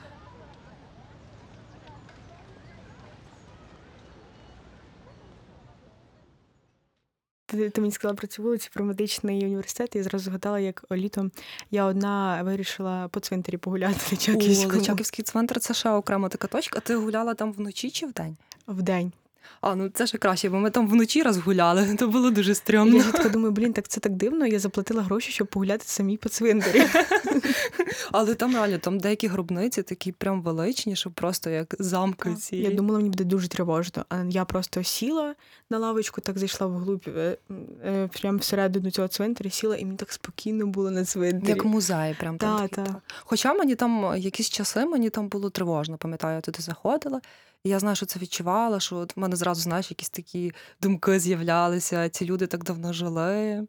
Ти, 7.53 7.71
ти 7.71 7.81
мені 7.81 7.93
сказала 7.93 8.17
про 8.17 8.27
цю 8.27 8.43
вулицю, 8.43 8.71
про 8.73 8.85
медичний 8.85 9.45
університет. 9.45 9.97
Я 9.97 10.03
зразу 10.03 10.25
згадала, 10.25 10.61
як 10.61 10.85
літом 10.93 11.31
я 11.71 11.85
одна 11.85 12.43
вирішила 12.43 13.09
по 13.09 13.21
цвинтарі 13.21 13.57
погуляти 13.57 13.97
на 14.29 14.35
О, 14.35 14.69
Личаківський 14.77 15.25
центр 15.25 15.61
це 15.61 15.75
ще 15.75 15.91
окрема 15.91 16.29
така 16.29 16.49
точка. 16.49 16.79
А 16.79 16.87
ти 16.87 16.97
гуляла 16.97 17.35
там 17.35 17.53
вночі 17.53 17.91
чи 17.91 18.07
вдень? 18.07 18.37
в 18.67 18.83
день. 18.83 19.13
А, 19.61 19.75
ну 19.75 19.89
це 19.89 20.07
ще 20.07 20.19
краще, 20.19 20.49
бо 20.51 20.57
ми 20.57 20.71
там 20.71 20.89
вночі 20.89 21.23
раз 21.23 21.39
гуляли, 21.39 21.95
то 21.99 22.09
було 22.09 22.31
дуже 22.31 22.53
І 22.53 22.55
стрьомно. 22.55 23.05
я 23.25 23.29
думаю, 23.29 23.53
блін, 23.53 23.73
так 23.73 23.89
це 23.89 24.01
так 24.01 24.13
дивно. 24.13 24.47
Я 24.47 24.59
заплатила 24.59 25.03
гроші, 25.03 25.33
щоб 25.33 25.47
погуляти 25.47 25.85
самі 25.87 26.17
по 26.17 26.29
цвинтарі. 26.29 26.83
Але 28.13 28.35
там 28.35 28.53
реально 28.55 28.79
там 28.79 28.99
деякі 28.99 29.27
гробниці 29.27 29.83
такі 29.83 30.13
прям 30.13 30.43
величні, 30.43 30.97
що 30.97 31.11
просто 31.11 31.51
як 31.51 31.75
замки 31.79 32.35
ці. 32.35 32.57
Я 32.57 32.71
думала, 32.71 32.99
мені 32.99 33.11
буде 33.11 33.25
дуже 33.25 33.49
тривожно. 33.49 34.05
А 34.09 34.25
я 34.29 34.45
просто 34.45 34.83
сіла 34.83 35.35
на 35.71 35.79
лавочку, 35.79 36.21
так 36.21 36.39
зайшла 36.39 36.67
вглуб, 36.67 37.03
е, 37.17 37.37
е, 37.85 38.09
прямо 38.21 38.39
всередину 38.39 38.91
цього 38.91 39.09
цвинтаря, 39.09 39.51
сіла, 39.51 39.77
і 39.77 39.85
мені 39.85 39.97
так 39.97 40.13
спокійно 40.13 40.67
було 40.67 40.91
на 40.91 41.05
цвинтарі. 41.05 41.51
Як 41.51 41.65
музей, 41.65 42.17
прям 42.21 42.39
там 42.39 42.57
Та, 42.57 42.63
такий, 42.63 42.85
та. 42.85 42.93
так. 42.93 43.03
Хоча 43.25 43.55
мені 43.55 43.75
там 43.75 44.15
якісь 44.17 44.51
часи 44.51 44.85
мені 44.87 45.11
там 45.11 45.29
було 45.29 45.51
тривожно, 45.51 45.97
пам'ятаю, 45.97 46.35
я 46.35 46.41
туди 46.41 46.63
заходила. 46.63 47.21
І 47.65 47.69
я 47.69 47.79
знаю, 47.79 47.97
що 47.97 48.07
це 48.07 48.19
відчувала, 48.21 48.81
що 48.81 48.97
от 48.97 49.17
в 49.17 49.21
мене 49.21 49.37
зразу, 49.37 49.61
знаєш, 49.61 49.91
якісь 49.91 50.11
такі 50.11 50.53
думки 50.81 51.19
з'являлися. 51.19 52.09
Ці 52.09 52.25
люди 52.25 52.47
так 52.47 52.65
давно 52.65 52.93
жили, 52.93 53.67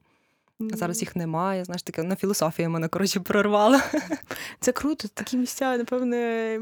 зараз 0.74 1.02
їх 1.02 1.16
немає. 1.16 1.66
Знаєш, 1.66 1.84
таке 1.84 2.04
на 2.04 2.16
філософія 2.16 2.70
мене 2.70 2.88
коротше 2.88 3.20
прорвала. 3.20 3.84
Це 4.60 4.72
круто. 4.72 5.08
Такі 5.08 5.38
місця, 5.38 5.78
напевне, 5.78 6.60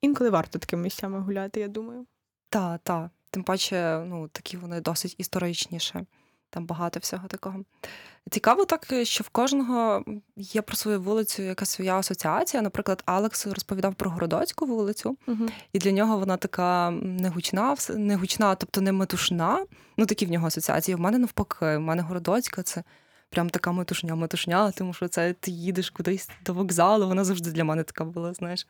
інколи 0.00 0.30
варто 0.30 0.58
такими 0.58 0.82
місцями 0.82 1.20
гуляти, 1.20 1.60
я 1.60 1.68
думаю. 1.68 2.06
Та, 2.48 2.78
та. 2.78 3.10
Тим 3.30 3.42
паче, 3.42 4.04
ну, 4.06 4.28
такі 4.28 4.56
вони 4.56 4.80
досить 4.80 5.14
історичніше. 5.18 6.06
Там 6.50 6.66
багато 6.66 7.00
всього 7.00 7.28
такого. 7.28 7.64
Цікаво 8.30 8.64
так, 8.64 8.86
що 9.02 9.24
в 9.24 9.28
кожного 9.28 10.04
є 10.36 10.62
про 10.62 10.76
свою 10.76 11.00
вулицю 11.00 11.42
якась 11.42 11.70
своя 11.70 11.98
асоціація. 11.98 12.62
Наприклад, 12.62 13.02
Алекс 13.06 13.46
розповідав 13.46 13.94
про 13.94 14.10
Городоцьку 14.10 14.66
вулицю, 14.66 15.16
і 15.72 15.78
для 15.78 15.92
нього 15.92 16.18
вона 16.18 16.36
така 16.36 16.90
негучна, 16.90 17.74
вс- 17.74 17.96
негучна, 17.96 18.54
тобто 18.54 18.80
не 18.80 18.92
метушна. 18.92 19.64
Ну, 19.96 20.06
такі 20.06 20.26
в 20.26 20.30
нього 20.30 20.46
асоціації. 20.46 20.94
В 20.94 21.00
мене 21.00 21.18
навпаки, 21.18 21.76
в 21.76 21.80
мене 21.80 22.02
Городоцька 22.02 22.62
це 22.62 22.82
прям 23.30 23.50
така 23.50 23.72
метушня, 23.72 24.14
метушня, 24.14 24.70
тому 24.70 24.94
що 24.94 25.08
це 25.08 25.32
ти 25.32 25.50
їдеш 25.50 25.90
кудись 25.90 26.28
до 26.46 26.52
вокзалу. 26.52 27.06
Вона 27.06 27.24
завжди 27.24 27.50
для 27.50 27.64
мене 27.64 27.82
така 27.82 28.04
була, 28.04 28.34
знаєш. 28.34 28.66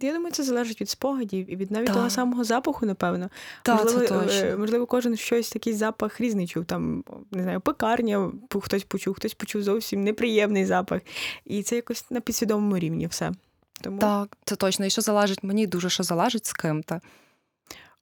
Я 0.00 0.12
думаю, 0.12 0.32
це 0.32 0.42
залежить 0.42 0.80
від 0.80 0.90
спогадів 0.90 1.52
і 1.52 1.56
від 1.56 1.70
навіть 1.70 1.86
Та. 1.86 1.94
того 1.94 2.10
самого 2.10 2.44
запаху, 2.44 2.86
напевно. 2.86 3.30
Та, 3.62 3.74
можливо, 3.74 4.00
це 4.00 4.06
точно. 4.06 4.58
можливо, 4.58 4.86
кожен 4.86 5.16
щось 5.16 5.50
такий 5.50 5.72
запах 5.72 6.20
різний 6.20 6.46
чув. 6.46 6.64
Там 6.64 7.04
не 7.30 7.42
знаю, 7.42 7.60
пекарня, 7.60 8.32
хтось 8.60 8.84
почув, 8.84 9.14
хтось 9.14 9.34
почув 9.34 9.62
зовсім 9.62 10.04
неприємний 10.04 10.64
запах. 10.66 11.02
І 11.44 11.62
це 11.62 11.76
якось 11.76 12.10
на 12.10 12.20
підсвідомому 12.20 12.78
рівні 12.78 13.06
все. 13.06 13.32
Тому 13.80 13.98
Так, 13.98 14.36
це 14.44 14.56
точно. 14.56 14.86
І 14.86 14.90
що 14.90 15.02
залежить 15.02 15.42
мені 15.42 15.66
дуже, 15.66 15.90
що 15.90 16.02
залежить 16.02 16.46
з 16.46 16.52
ким 16.52 16.82
та. 16.82 17.00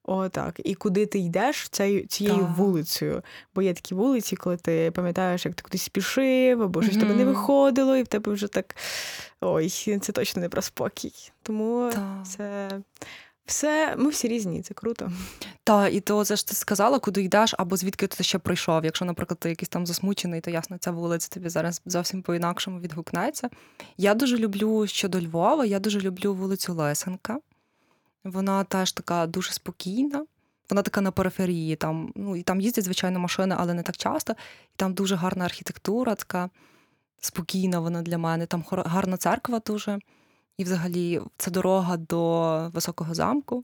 О, 0.07 0.29
так. 0.29 0.59
І 0.63 0.75
куди 0.75 1.05
ти 1.05 1.19
йдеш 1.19 1.69
цією, 1.69 2.07
цією 2.07 2.35
Так. 2.35 2.57
вулицею? 2.57 3.21
Бо 3.55 3.61
є 3.61 3.73
такі 3.73 3.95
вулиці, 3.95 4.35
коли 4.35 4.57
ти 4.57 4.91
пам'ятаєш, 4.95 5.45
як 5.45 5.55
ти 5.55 5.63
кудись 5.63 5.83
спішив, 5.83 6.61
або 6.61 6.81
щось 6.81 6.95
в 6.95 6.99
тебе 6.99 7.15
не 7.15 7.25
виходило, 7.25 7.97
і 7.97 8.03
в 8.03 8.07
тебе 8.07 8.33
вже 8.33 8.47
так 8.47 8.75
ой, 9.41 9.69
це 10.01 10.11
точно 10.11 10.41
не 10.41 10.49
про 10.49 10.61
спокій. 10.61 11.31
Тому 11.43 11.89
Та. 11.93 12.23
це 12.27 12.69
все, 13.45 13.95
ми 13.97 14.09
всі 14.09 14.27
різні, 14.27 14.61
це 14.61 14.73
круто. 14.73 15.11
Та, 15.63 15.87
і 15.87 15.99
то 15.99 16.25
це 16.25 16.35
ж 16.35 16.47
ти 16.47 16.55
сказала, 16.55 16.99
куди 16.99 17.23
йдеш, 17.23 17.55
або 17.57 17.77
звідки 17.77 18.07
ти 18.07 18.23
ще 18.23 18.39
прийшов. 18.39 18.85
Якщо, 18.85 19.05
наприклад, 19.05 19.39
ти 19.39 19.49
якийсь 19.49 19.69
там 19.69 19.85
засмучений, 19.85 20.41
то 20.41 20.51
ясно, 20.51 20.77
ця 20.77 20.91
вулиця 20.91 21.29
тобі 21.29 21.49
зараз 21.49 21.81
зовсім 21.85 22.21
по-інакшому 22.21 22.79
відгукнеться. 22.79 23.49
Я 23.97 24.13
дуже 24.13 24.37
люблю 24.37 24.87
щодо 24.87 25.21
Львова, 25.21 25.65
я 25.65 25.79
дуже 25.79 25.99
люблю 25.99 26.33
вулицю 26.33 26.73
Лесенка. 26.73 27.37
Вона 28.23 28.63
теж 28.63 28.91
така 28.91 29.27
дуже 29.27 29.51
спокійна. 29.51 30.25
Вона 30.69 30.81
така 30.81 31.01
на 31.01 31.11
периферії. 31.11 31.75
Там, 31.75 32.11
ну, 32.15 32.35
і 32.35 32.43
там 32.43 32.61
їздять, 32.61 32.85
звичайно, 32.85 33.19
машини, 33.19 33.55
але 33.59 33.73
не 33.73 33.83
так 33.83 33.97
часто. 33.97 34.33
І 34.73 34.75
там 34.75 34.93
дуже 34.93 35.15
гарна 35.15 35.45
архітектура, 35.45 36.15
така 36.15 36.49
спокійна 37.19 37.79
вона 37.79 38.01
для 38.01 38.17
мене. 38.17 38.45
Там 38.45 38.63
гарна 38.71 39.17
церква 39.17 39.61
дуже. 39.65 39.99
І 40.57 40.63
взагалі 40.63 41.21
це 41.37 41.51
дорога 41.51 41.97
до 41.97 42.69
високого 42.73 43.13
замку. 43.13 43.63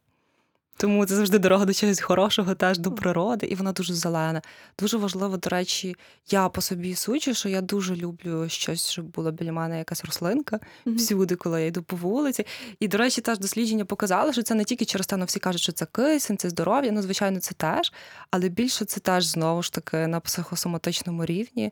Тому 0.78 1.06
це 1.06 1.16
завжди 1.16 1.40
дорога 1.40 1.66
до 1.66 1.74
чогось 1.74 2.02
хорошого, 2.02 2.56
теж 2.56 2.78
до 2.78 2.92
природи, 2.92 3.46
і 3.48 3.56
вона 3.56 3.72
дуже 3.72 3.94
зелена. 3.94 4.42
Дуже 4.80 4.98
важливо, 4.98 5.38
до 5.38 5.50
речі, 5.50 5.96
я 6.30 6.50
по 6.50 6.62
собі 6.62 6.96
сучу, 6.96 7.34
що 7.34 7.50
я 7.50 7.62
дуже 7.62 7.96
люблю 7.96 8.50
щось, 8.50 8.90
щоб 8.90 9.06
була 9.06 9.32
біля 9.32 9.52
мене 9.52 9.78
якась 9.78 10.06
рослинка 10.06 10.60
всюди, 10.86 11.36
коли 11.36 11.62
я 11.62 11.68
йду 11.68 11.84
по 11.84 11.96
вулиці. 11.96 12.46
І, 12.80 12.88
до 12.88 12.98
речі, 12.98 13.22
теж 13.22 13.40
дослідження 13.40 13.86
показали, 13.86 14.34
що 14.34 14.44
це 14.44 14.56
не 14.56 14.64
тільки 14.64 14.86
через 14.86 15.08
те, 15.08 15.18
ну 15.18 15.26
всі 15.26 15.40
кажуть, 15.40 15.62
що 15.62 15.72
це 15.72 15.86
кисень, 15.86 16.38
це 16.38 16.50
здоров'я. 16.50 16.92
Ну, 16.92 17.02
звичайно, 17.02 17.40
це 17.40 17.54
теж, 17.54 17.94
але 18.32 18.50
більше 18.50 18.86
це 18.86 19.00
теж 19.00 19.26
знову 19.26 19.64
ж 19.64 19.74
таки 19.74 20.08
на 20.08 20.20
психосоматичному 20.20 21.26
рівні. 21.26 21.72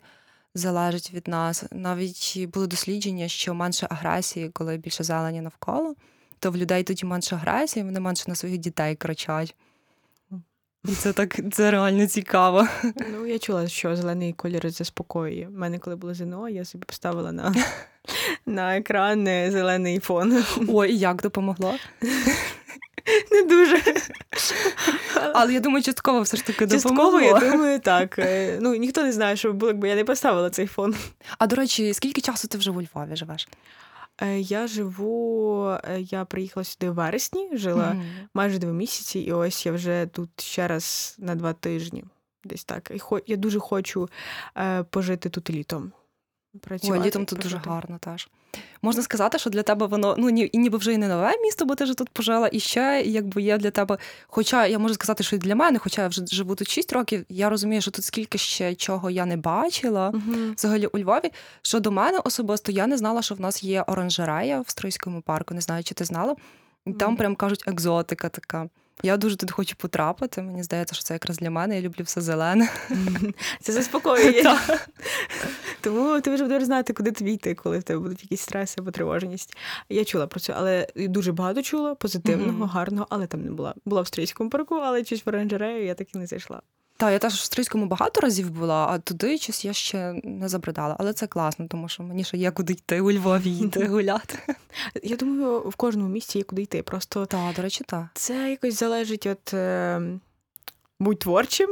Залежить 0.55 1.13
від 1.13 1.27
нас. 1.27 1.63
Навіть 1.71 2.47
були 2.53 2.67
дослідження, 2.67 3.27
що 3.27 3.53
менше 3.53 3.87
агресії, 3.89 4.49
коли 4.49 4.77
більше 4.77 5.03
зелені 5.03 5.41
навколо, 5.41 5.95
то 6.41 6.51
в 6.51 6.57
людей 6.57 6.83
тоді 6.83 7.05
менше 7.05 7.35
агресії, 7.35 7.85
вони 7.85 7.99
менше 7.99 8.23
на 8.27 8.35
своїх 8.35 8.57
дітей 8.57 8.95
кричать. 8.95 9.55
І 10.85 10.91
це 10.91 11.13
так 11.13 11.39
це 11.51 11.71
реально 11.71 12.07
цікаво. 12.07 12.67
Ну, 13.11 13.27
я 13.27 13.39
чула, 13.39 13.67
що 13.67 13.95
зелений 13.95 14.33
колір 14.33 14.69
заспокоює. 14.69 15.47
У 15.47 15.59
мене, 15.59 15.79
коли 15.79 15.95
було 15.95 16.13
ЗНО, 16.13 16.49
я 16.49 16.65
собі 16.65 16.85
поставила 16.85 17.31
на, 17.31 17.53
на 18.45 18.77
екран 18.77 19.27
е, 19.27 19.51
зелений 19.51 19.99
фон. 19.99 20.43
Ой, 20.67 20.91
і 20.91 20.97
як 20.99 21.21
допомогло? 21.21 21.75
Не 23.31 23.43
дуже. 23.43 23.81
Але 25.33 25.53
я 25.53 25.59
думаю, 25.59 25.83
частково 25.83 26.21
все 26.21 26.37
ж 26.37 26.45
таки 26.45 26.67
Частково, 26.67 27.21
я 27.21 27.39
думаю, 27.39 27.79
так. 27.79 28.19
Е, 28.19 28.57
Ну, 28.61 28.75
ніхто 28.75 29.03
не 29.03 29.11
знає, 29.11 29.35
що 29.35 29.53
було, 29.53 29.71
якби 29.71 29.89
я 29.89 29.95
не 29.95 30.03
поставила 30.03 30.49
цей 30.49 30.67
фон. 30.67 30.95
А 31.37 31.47
до 31.47 31.55
речі, 31.55 31.93
скільки 31.93 32.21
часу 32.21 32.47
ти 32.47 32.57
вже 32.57 32.71
у 32.71 32.81
Львові 32.81 33.15
живеш? 33.15 33.47
Е, 34.21 34.39
Я 34.39 34.67
живу, 34.67 35.67
е, 35.83 36.01
я 36.01 36.25
приїхала 36.25 36.63
сюди 36.63 36.89
в 36.89 36.93
вересні, 36.93 37.49
жила 37.57 37.93
Мгм. 37.93 38.03
майже 38.33 38.57
два 38.59 38.71
місяці, 38.71 39.19
і 39.19 39.31
ось 39.31 39.65
я 39.65 39.71
вже 39.71 40.07
тут 40.13 40.41
ще 40.41 40.67
раз 40.67 41.15
на 41.19 41.35
два 41.35 41.53
тижні. 41.53 42.03
Десь 42.43 42.63
так. 42.63 42.91
І 42.95 42.99
хо- 42.99 43.21
я 43.27 43.35
дуже 43.35 43.59
хочу 43.59 44.09
е, 44.57 44.83
пожити 44.83 45.29
тут 45.29 45.49
літом. 45.49 45.91
Працювати 46.61 47.01
О, 47.01 47.05
літом 47.05 47.25
тут 47.25 47.39
дуже 47.39 47.57
гарно 47.57 47.97
теж. 47.97 48.29
Можна 48.81 49.03
сказати, 49.03 49.39
що 49.39 49.49
для 49.49 49.63
тебе 49.63 49.85
воно 49.85 50.15
ну 50.17 50.29
ні, 50.29 50.49
і 50.51 50.57
ніби 50.57 50.77
вже 50.77 50.93
і 50.93 50.97
не 50.97 51.07
нове 51.07 51.37
місто, 51.41 51.65
бо 51.65 51.75
ти 51.75 51.85
ж 51.85 51.93
тут 51.93 52.09
пожила, 52.09 52.49
і 52.51 52.59
ще 52.59 53.03
якби 53.05 53.41
є 53.41 53.57
для 53.57 53.71
тебе. 53.71 53.97
Хоча 54.27 54.65
я 54.65 54.79
можу 54.79 54.93
сказати, 54.93 55.23
що 55.23 55.35
і 55.35 55.39
для 55.39 55.55
мене, 55.55 55.79
хоча 55.79 56.01
я 56.01 56.07
вже 56.07 56.25
живу 56.25 56.55
тут 56.55 56.69
6 56.69 56.93
років, 56.93 57.25
я 57.29 57.49
розумію, 57.49 57.81
що 57.81 57.91
тут 57.91 58.05
скільки 58.05 58.37
ще 58.37 58.75
чого 58.75 59.09
я 59.09 59.25
не 59.25 59.37
бачила. 59.37 60.11
Мгм. 60.11 60.53
Взагалі 60.57 60.85
у 60.85 60.99
Львові, 60.99 61.31
що 61.61 61.79
до 61.79 61.91
мене 61.91 62.19
особисто 62.23 62.71
я 62.71 62.87
не 62.87 62.97
знала, 62.97 63.21
що 63.21 63.35
в 63.35 63.41
нас 63.41 63.63
є 63.63 63.81
оранжерея 63.81 64.61
в 64.61 64.69
Стрийському 64.69 65.21
парку. 65.21 65.53
Не 65.53 65.61
знаю, 65.61 65.83
чи 65.83 65.93
ти 65.93 66.05
знала. 66.05 66.35
І 66.85 66.93
Там 66.93 67.15
прям 67.15 67.35
кажуть 67.35 67.63
екзотика 67.67 68.29
така. 68.29 68.69
Я 69.03 69.17
дуже 69.17 69.35
тут 69.35 69.51
хочу 69.51 69.75
потрапити. 69.75 70.41
Мені 70.41 70.63
здається, 70.63 70.95
що 70.95 71.03
це 71.03 71.13
якраз 71.13 71.37
для 71.37 71.49
мене. 71.49 71.75
Я 71.75 71.81
люблю 71.81 72.03
все 72.03 72.21
зелене. 72.21 72.69
Це 73.61 73.73
заспокоює. 73.73 74.43
Тому 75.81 76.21
ти 76.21 76.31
вже 76.31 76.43
будеш 76.43 76.63
знати, 76.63 76.93
куди 76.93 77.11
тобі 77.11 77.33
йти, 77.33 77.55
коли 77.55 77.79
в 77.79 77.83
тебе 77.83 77.99
будуть 77.99 78.23
якісь 78.23 78.41
стреси 78.41 78.75
або 78.81 78.91
тривоженість. 78.91 79.57
Я 79.89 80.05
чула 80.05 80.27
про 80.27 80.39
це, 80.39 80.53
але 80.57 80.87
дуже 80.95 81.31
багато 81.31 81.61
чула, 81.61 81.95
позитивного, 81.95 82.65
гарного, 82.65 83.07
але 83.09 83.27
там 83.27 83.43
не 83.45 83.51
була. 83.51 83.73
Була 83.85 84.01
в 84.01 84.03
австрійському 84.03 84.49
парку, 84.49 84.75
але 84.75 85.05
щось 85.05 85.25
в 85.25 85.29
оранжерею 85.29 85.85
я 85.85 85.93
так 85.93 86.15
і 86.15 86.17
не 86.17 86.27
зайшла. 86.27 86.61
Та 87.01 87.11
я 87.11 87.19
теж 87.19 87.33
в 87.33 87.43
Стрийському 87.43 87.85
багато 87.85 88.21
разів 88.21 88.49
була, 88.49 88.87
а 88.89 88.99
туди 88.99 89.37
щось 89.37 89.65
я 89.65 89.73
ще 89.73 90.13
не 90.23 90.49
забридала. 90.49 90.95
Але 90.99 91.13
це 91.13 91.27
класно, 91.27 91.67
тому 91.67 91.89
що 91.89 92.03
мені 92.03 92.23
ще 92.23 92.37
є 92.37 92.51
куди 92.51 92.73
йти 92.73 93.01
у 93.01 93.11
Львові 93.11 93.57
йти 93.57 93.87
гуляти. 93.87 94.39
Я 95.03 95.15
думаю, 95.15 95.59
в 95.59 95.75
кожному 95.75 96.09
місці 96.09 96.37
є 96.37 96.43
куди 96.43 96.61
йти. 96.61 96.83
Просто 96.83 97.25
Та, 97.25 97.53
до 97.55 97.61
речі, 97.61 97.83
так. 97.87 98.05
це 98.13 98.49
якось 98.49 98.79
залежить 98.79 99.25
від. 99.25 99.53
Е... 99.53 100.01
Будь 101.01 101.19
творчим. 101.19 101.69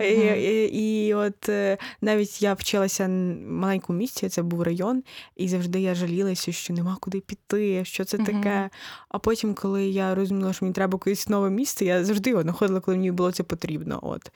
І, 0.00 0.16
Мгм. 0.16 0.34
і, 0.38 0.64
і 0.64 1.14
от 1.14 1.48
е, 1.48 1.78
навіть 2.00 2.42
я 2.42 2.54
вчилася 2.54 3.06
в 3.06 3.10
маленькому 3.50 3.98
місті, 3.98 4.28
це 4.28 4.42
був 4.42 4.62
район, 4.62 5.02
і 5.36 5.48
завжди 5.48 5.80
я 5.80 5.94
жалілася, 5.94 6.52
що 6.52 6.74
нема 6.74 6.96
куди 7.00 7.20
піти, 7.20 7.84
що 7.84 8.04
це 8.04 8.16
Мгм. 8.18 8.26
таке. 8.26 8.70
А 9.08 9.18
потім, 9.18 9.54
коли 9.54 9.84
я 9.84 10.14
розуміла, 10.14 10.52
що 10.52 10.64
мені 10.64 10.72
треба 10.74 10.98
кудись 10.98 11.28
нове 11.28 11.50
місце, 11.50 11.84
я 11.84 12.04
завжди 12.04 12.30
його 12.30 12.42
знаходила, 12.42 12.80
коли 12.80 12.96
мені 12.96 13.10
було 13.12 13.32
це 13.32 13.42
потрібно. 13.42 13.98
От. 14.02 14.30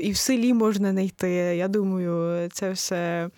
І 0.00 0.10
в 0.10 0.16
селі 0.16 0.54
можна 0.54 0.90
знайти. 0.92 1.30
Я 1.30 1.68
думаю, 1.68 2.48
це 2.52 2.70
все. 2.70 3.30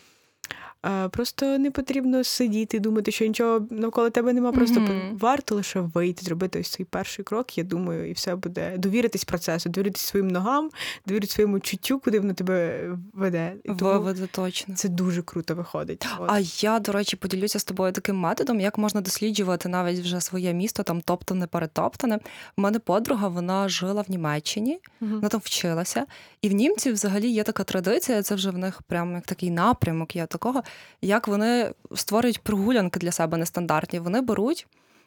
Е, 0.86 1.08
Просто 1.08 1.58
не 1.58 1.70
потрібно 1.70 2.24
сидіти 2.24 2.76
і 2.76 2.80
думати, 2.80 3.12
що 3.12 3.26
нічого 3.26 3.66
навколо 3.70 4.10
тебе 4.10 4.32
нема. 4.32 4.52
Просто 4.52 4.80
Мгм. 4.80 5.16
варто 5.18 5.54
лише 5.54 5.80
вийти, 5.80 6.24
зробити 6.24 6.60
ось 6.60 6.68
цей 6.68 6.86
перший 6.86 7.24
крок, 7.24 7.58
я 7.58 7.64
думаю, 7.64 8.10
і 8.10 8.12
все 8.12 8.36
буде 8.36 8.74
довіритись 8.78 9.24
процесу, 9.24 9.68
довіритись 9.68 10.02
своїм 10.02 10.28
ногам, 10.28 10.70
довіритись 11.06 11.30
своєму 11.34 11.60
чуттю, 11.60 11.98
куди 11.98 12.20
воно 12.20 12.34
тебе 12.34 12.88
веде. 13.12 13.54
Виведе 13.64 14.26
точно. 14.26 14.74
це 14.74 14.88
дуже 14.88 15.22
круто 15.22 15.54
виходить. 15.54 16.06
От. 16.18 16.30
А 16.32 16.38
я, 16.60 16.78
до 16.80 16.92
речі, 16.92 17.16
поділюся 17.16 17.58
з 17.58 17.64
тобою 17.64 17.92
таким 17.92 18.16
методом, 18.16 18.60
як 18.60 18.78
можна 18.78 19.00
досліджувати 19.00 19.68
навіть 19.68 19.98
вже 20.00 20.20
своє 20.20 20.52
місто, 20.52 20.82
там 20.82 21.00
топтане, 21.00 21.46
перетоптане. 21.46 22.18
У 22.56 22.62
мене 22.62 22.78
подруга, 22.78 23.28
вона 23.28 23.68
жила 23.68 24.02
в 24.02 24.10
Німеччині, 24.10 24.80
Мгм. 25.00 25.14
вона 25.14 25.28
там 25.28 25.40
вчилася. 25.44 26.06
І 26.42 26.48
в 26.48 26.52
німців 26.52 26.92
взагалі 26.94 27.28
є 27.30 27.42
така 27.42 27.64
традиція, 27.64 28.22
це 28.22 28.34
вже 28.34 28.50
в 28.50 28.58
них 28.58 28.82
прямо 28.82 29.12
як 29.14 29.26
такий 29.26 29.50
напрямок 29.50 30.16
є 30.16 30.26
такого, 30.26 30.62
як 31.02 31.28
вони 31.28 31.72
створюють 31.94 32.42
прогулянки 32.42 33.00
для 33.00 33.12
себе 33.12 33.36
нестандартні. 33.36 33.98
Вони 33.98 34.20
беруть, 34.20 34.66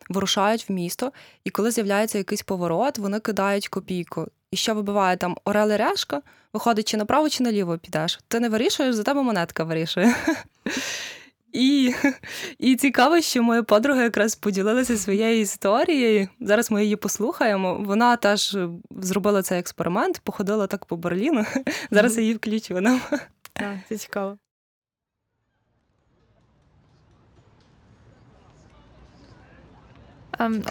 вирушають 0.09 0.69
в 0.69 0.71
місто, 0.71 1.11
і 1.43 1.49
коли 1.49 1.71
з'являється 1.71 2.17
якийсь 2.17 2.41
поворот, 2.41 2.97
вони 2.97 3.19
кидають 3.19 3.67
копійку. 3.67 4.27
І 4.51 4.55
що 4.55 4.75
вибиває 4.75 5.17
там 5.17 5.37
орел 5.45 5.71
і 5.71 5.77
решка, 5.77 6.21
виходить, 6.53 6.87
чи 6.87 6.97
направо, 6.97 7.29
чи 7.29 7.43
наліво 7.43 7.77
підеш. 7.77 8.19
Ти 8.27 8.39
не 8.39 8.49
вирішуєш, 8.49 8.95
за 8.95 9.03
тебе 9.03 9.21
монетка 9.21 9.63
вирішує. 9.63 10.15
І, 11.53 11.93
і 12.59 12.75
цікаво, 12.75 13.21
що 13.21 13.43
моя 13.43 13.63
подруга 13.63 14.03
якраз 14.03 14.35
поділилася 14.35 14.97
своєю 14.97 15.41
історією. 15.41 16.27
Зараз 16.39 16.71
ми 16.71 16.83
її 16.83 16.95
послухаємо. 16.95 17.75
Вона 17.85 18.15
теж 18.15 18.57
зробила 18.91 19.41
цей 19.41 19.59
експеримент, 19.59 20.21
походила 20.23 20.67
так 20.67 20.85
по 20.85 20.97
Берліну. 20.97 21.45
Зараз 21.91 22.17
я 22.17 22.21
її 22.21 22.35
включу 22.35 22.81
нам. 22.81 23.01
Так, 23.53 23.77
це 23.89 23.97
цікаво. 23.97 24.37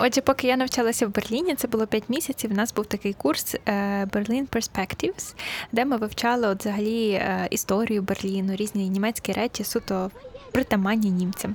Отже, 0.00 0.20
поки 0.20 0.46
я 0.46 0.56
навчалася 0.56 1.06
в 1.06 1.10
Берліні, 1.10 1.54
це 1.54 1.68
було 1.68 1.86
5 1.86 2.04
місяців. 2.08 2.50
У 2.52 2.54
нас 2.54 2.74
був 2.74 2.86
такий 2.86 3.12
курс 3.12 3.54
е, 3.54 3.60
Berlin 4.04 4.48
Perspectives, 4.48 5.34
де 5.72 5.84
ми 5.84 5.96
вивчали 5.96 6.48
от 6.48 6.60
взагалі 6.60 7.10
е, 7.10 7.48
історію 7.50 8.02
Берліну, 8.02 8.56
різні 8.56 8.88
німецькі 8.88 9.32
речі, 9.32 9.64
суто 9.64 10.10
притаманні 10.52 11.10
німцям. 11.10 11.54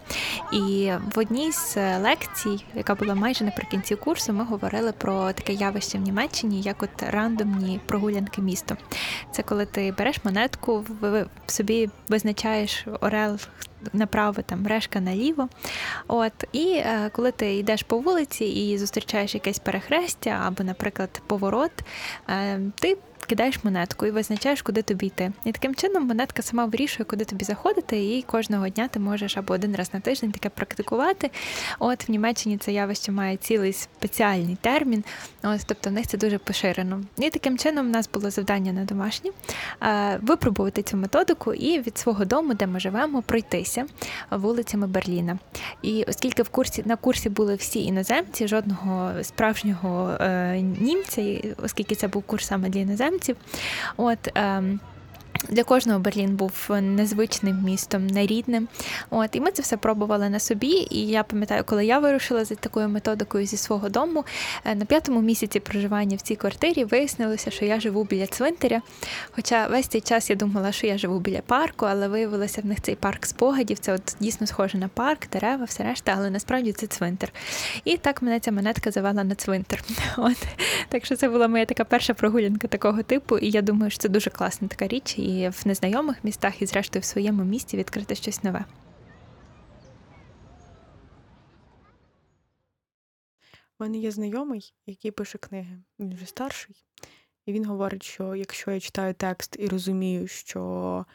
І 0.53 0.91
в 1.15 1.19
одній 1.19 1.51
з 1.51 1.77
е, 1.77 1.97
лекцій, 1.97 2.65
яка 2.75 2.95
була 2.95 3.15
майже 3.15 3.45
наприкінці 3.45 3.95
курсу, 3.95 4.33
ми 4.33 4.43
говорили 4.43 4.91
про 4.91 5.33
таке 5.33 5.53
явище 5.53 5.97
в 5.97 6.01
Німеччині, 6.01 6.61
як 6.61 6.83
от 6.83 7.03
рандомні 7.09 7.79
прогулянки 7.85 8.41
містом. 8.41 8.77
Це 9.31 9.43
коли 9.43 9.65
ти 9.65 9.93
береш 9.97 10.25
монетку, 10.25 10.85
собі 11.47 11.89
визначаєш 12.07 12.85
орел 13.01 13.37
направо, 13.93 14.41
там 14.41 14.67
решка 14.67 14.99
наліво. 14.99 15.49
От 16.07 16.33
і 16.51 16.71
е, 16.71 17.09
коли 17.13 17.31
ти 17.31 17.55
йдеш 17.55 17.83
по 17.83 17.99
вулиці 17.99 18.45
і 18.45 18.77
зустрічаєш 18.77 19.33
якесь 19.33 19.59
перехрестя 19.59 20.43
або, 20.45 20.63
наприклад, 20.63 21.21
поворот, 21.27 21.71
е, 22.29 22.59
ти 22.75 22.97
кидаєш 23.25 23.63
монетку 23.63 24.05
і 24.05 24.11
визначаєш, 24.11 24.61
куди 24.61 24.81
тобі 24.81 25.05
йти. 25.05 25.31
І 25.45 25.51
таким 25.51 25.75
чином 25.75 26.07
монетка 26.07 26.41
сама 26.41 26.65
вирішує, 26.65 27.05
куди 27.05 27.25
тобі 27.25 27.45
заходити, 27.45 28.17
і 28.17 28.21
кожного 28.21 28.69
дня 28.69 28.87
ти 28.87 28.99
можеш 28.99 29.37
або 29.37 29.53
один 29.53 29.75
раз 29.75 29.93
на 29.93 29.99
тиждень 29.99 30.31
таке 30.31 30.49
практикувати. 30.49 31.31
От 31.79 32.07
в 32.07 32.11
Німеччині 32.11 32.57
це 32.57 32.71
явище 32.71 33.11
має 33.11 33.37
цілий 33.37 33.73
спеціальний 33.73 34.57
термін. 34.61 35.03
От, 35.43 35.61
тобто 35.65 35.89
в 35.89 35.93
них 35.93 36.07
це 36.07 36.17
дуже 36.17 36.37
поширено. 36.37 37.01
І 37.17 37.29
таким 37.29 37.57
чином 37.57 37.87
в 37.87 37.89
нас 37.89 38.09
було 38.13 38.29
завдання 38.29 38.73
на 38.73 38.83
домашнє 38.83 39.31
е, 39.83 40.19
випробувати 40.21 40.83
цю 40.83 40.97
методику 40.97 41.53
і 41.53 41.79
від 41.79 41.97
свого 41.97 42.25
дому, 42.25 42.53
де 42.53 42.67
ми 42.67 42.79
живемо, 42.79 43.21
пройтися 43.21 43.85
вулицями 44.31 44.87
Берліна. 44.87 45.37
І 45.81 46.03
оскільки 46.03 46.43
в 46.43 46.49
курсі 46.49 46.83
на 46.85 46.95
курсі 46.95 47.29
були 47.29 47.55
всі 47.55 47.83
іноземці, 47.83 48.47
жодного 48.47 49.23
справжнього 49.23 50.09
е, 50.09 50.61
німця, 50.61 51.41
оскільки 51.63 51.95
це 51.95 52.07
був 52.07 52.23
курс 52.23 52.47
саме 52.47 52.69
для 52.69 52.79
іноземців, 52.79 53.06
от. 53.97 54.27
ем, 54.35 54.79
для 55.49 55.63
кожного 55.63 55.99
Берлін 55.99 56.35
був 56.35 56.53
незвичним 56.69 57.63
містом, 57.63 58.07
нерідним. 58.07 58.67
От, 59.09 59.35
і 59.35 59.41
ми 59.41 59.51
це 59.51 59.61
все 59.61 59.77
пробували 59.77 60.29
на 60.29 60.39
собі. 60.39 60.87
І 60.91 61.07
я 61.07 61.23
пам'ятаю, 61.23 61.63
коли 61.65 61.85
я 61.85 61.99
вирушила 61.99 62.45
за 62.45 62.55
такою 62.55 62.89
методикою 62.89 63.45
зі 63.45 63.57
свого 63.57 63.89
дому, 63.89 64.25
е, 64.65 64.75
на 64.75 64.85
п'ятому 64.85 65.21
місяці 65.21 65.59
проживання 65.59 66.17
в 66.17 66.21
цій 66.21 66.35
квартирі 66.35 66.83
вияснилося, 66.83 67.51
що 67.51 67.65
я 67.65 67.79
живу 67.79 68.03
біля 68.03 68.27
цвинтаря. 68.27 68.81
Хоча 69.31 69.67
весь 69.67 69.87
цей 69.87 70.01
час 70.01 70.29
я 70.29 70.35
думала, 70.35 70.71
що 70.71 70.87
я 70.87 70.97
живу 70.97 71.19
біля 71.19 71.41
парку, 71.41 71.85
але 71.85 72.07
виявилося 72.07 72.61
в 72.61 72.65
них 72.65 72.81
цей 72.81 72.95
парк 72.95 73.25
спогадів. 73.25 73.79
Це 73.79 73.93
от 73.93 74.15
дійсно 74.19 74.47
схоже 74.47 74.77
на 74.77 74.87
парк, 74.87 75.29
дерева, 75.29 75.65
все 75.65 75.83
решта, 75.83 76.13
але 76.17 76.29
насправді 76.29 76.71
це 76.71 76.87
цвинтар. 76.87 77.33
І 77.83 77.97
так 77.97 78.21
мене 78.21 78.39
ця 78.39 78.51
монетка 78.51 78.91
завела 78.91 79.23
на 79.23 79.35
цвинтар. 79.35 79.83
От 80.17 80.37
так 80.89 81.05
що 81.05 81.15
це 81.15 81.29
була 81.29 81.47
моя 81.47 81.65
така 81.65 81.83
перша 81.83 82.13
прогулянка 82.13 82.67
такого 82.67 83.03
типу, 83.03 83.37
і 83.37 83.49
я 83.49 83.61
думаю, 83.61 83.91
що 83.91 83.99
це 83.99 84.09
дуже 84.09 84.29
класна 84.29 84.67
така 84.67 84.87
річ. 84.87 85.15
І 85.27 85.49
в 85.49 85.61
незнайомих 85.65 86.23
містах, 86.23 86.61
і 86.61 86.65
зрештою 86.65 87.01
в 87.01 87.05
своєму 87.05 87.43
місті 87.43 87.77
відкрити 87.77 88.15
щось 88.15 88.43
нове. 88.43 88.65
У 93.79 93.83
мене 93.83 93.97
є 93.97 94.11
знайомий, 94.11 94.73
який 94.85 95.11
пише 95.11 95.37
книги. 95.37 95.77
Він 95.99 96.15
вже 96.15 96.25
старший. 96.25 96.85
І 97.45 97.53
він 97.53 97.65
говорить, 97.65 98.03
що 98.03 98.35
якщо 98.35 98.71
я 98.71 98.79
читаю 98.79 99.13
текст 99.13 99.55
і 99.59 99.67
розумію, 99.67 100.27
що 100.27 101.05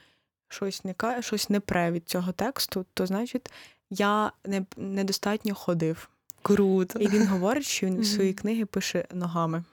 щось 0.49 0.85
не 0.85 0.95
щось 1.21 1.51
не 1.51 1.61
пре 1.61 1.91
від 1.91 2.09
цього 2.09 2.33
тексту, 2.33 2.87
то 2.95 3.07
значить 3.07 3.51
я 3.91 4.33
не, 4.45 4.67
недостатньо 4.77 5.55
ходив. 5.55 6.11
Круто. 6.43 6.99
І 6.99 7.09
він 7.09 7.27
говорить, 7.27 7.65
що 7.65 7.87
він 7.87 7.95
Мгм. 7.95 8.05
свої 8.05 8.35
книги 8.35 8.65
пише 8.67 9.07
ногами. 9.13 9.65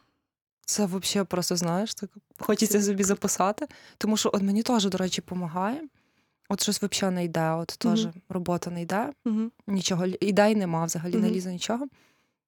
Це 0.70 0.86
взагалі 0.86 1.26
просто 1.28 1.55
знаєш, 1.55 1.93
так 1.93 2.09
хочеться 2.39 2.82
собі 2.82 3.03
записати. 3.03 3.67
Тому 3.97 4.17
що 4.17 4.30
от 4.34 4.41
мені 4.41 4.63
теж, 4.63 4.86
до 4.86 4.97
речі, 4.97 5.22
допомагає. 5.22 5.82
От 6.49 6.61
щось 6.61 6.82
взагалі 6.84 7.15
не 7.15 7.24
йде, 7.24 7.51
от 7.51 7.67
теж 7.67 8.05
Мгм. 8.05 8.13
робота 8.30 8.70
не 8.72 8.82
йде, 8.82 9.13
Угу. 9.26 9.51
нічого, 9.67 10.05
ідей 10.05 10.55
нема 10.55 10.86
взагалі, 10.86 11.13
не 11.13 11.20
Мгм. 11.20 11.32
лізе 11.32 11.51
нічого. 11.53 11.88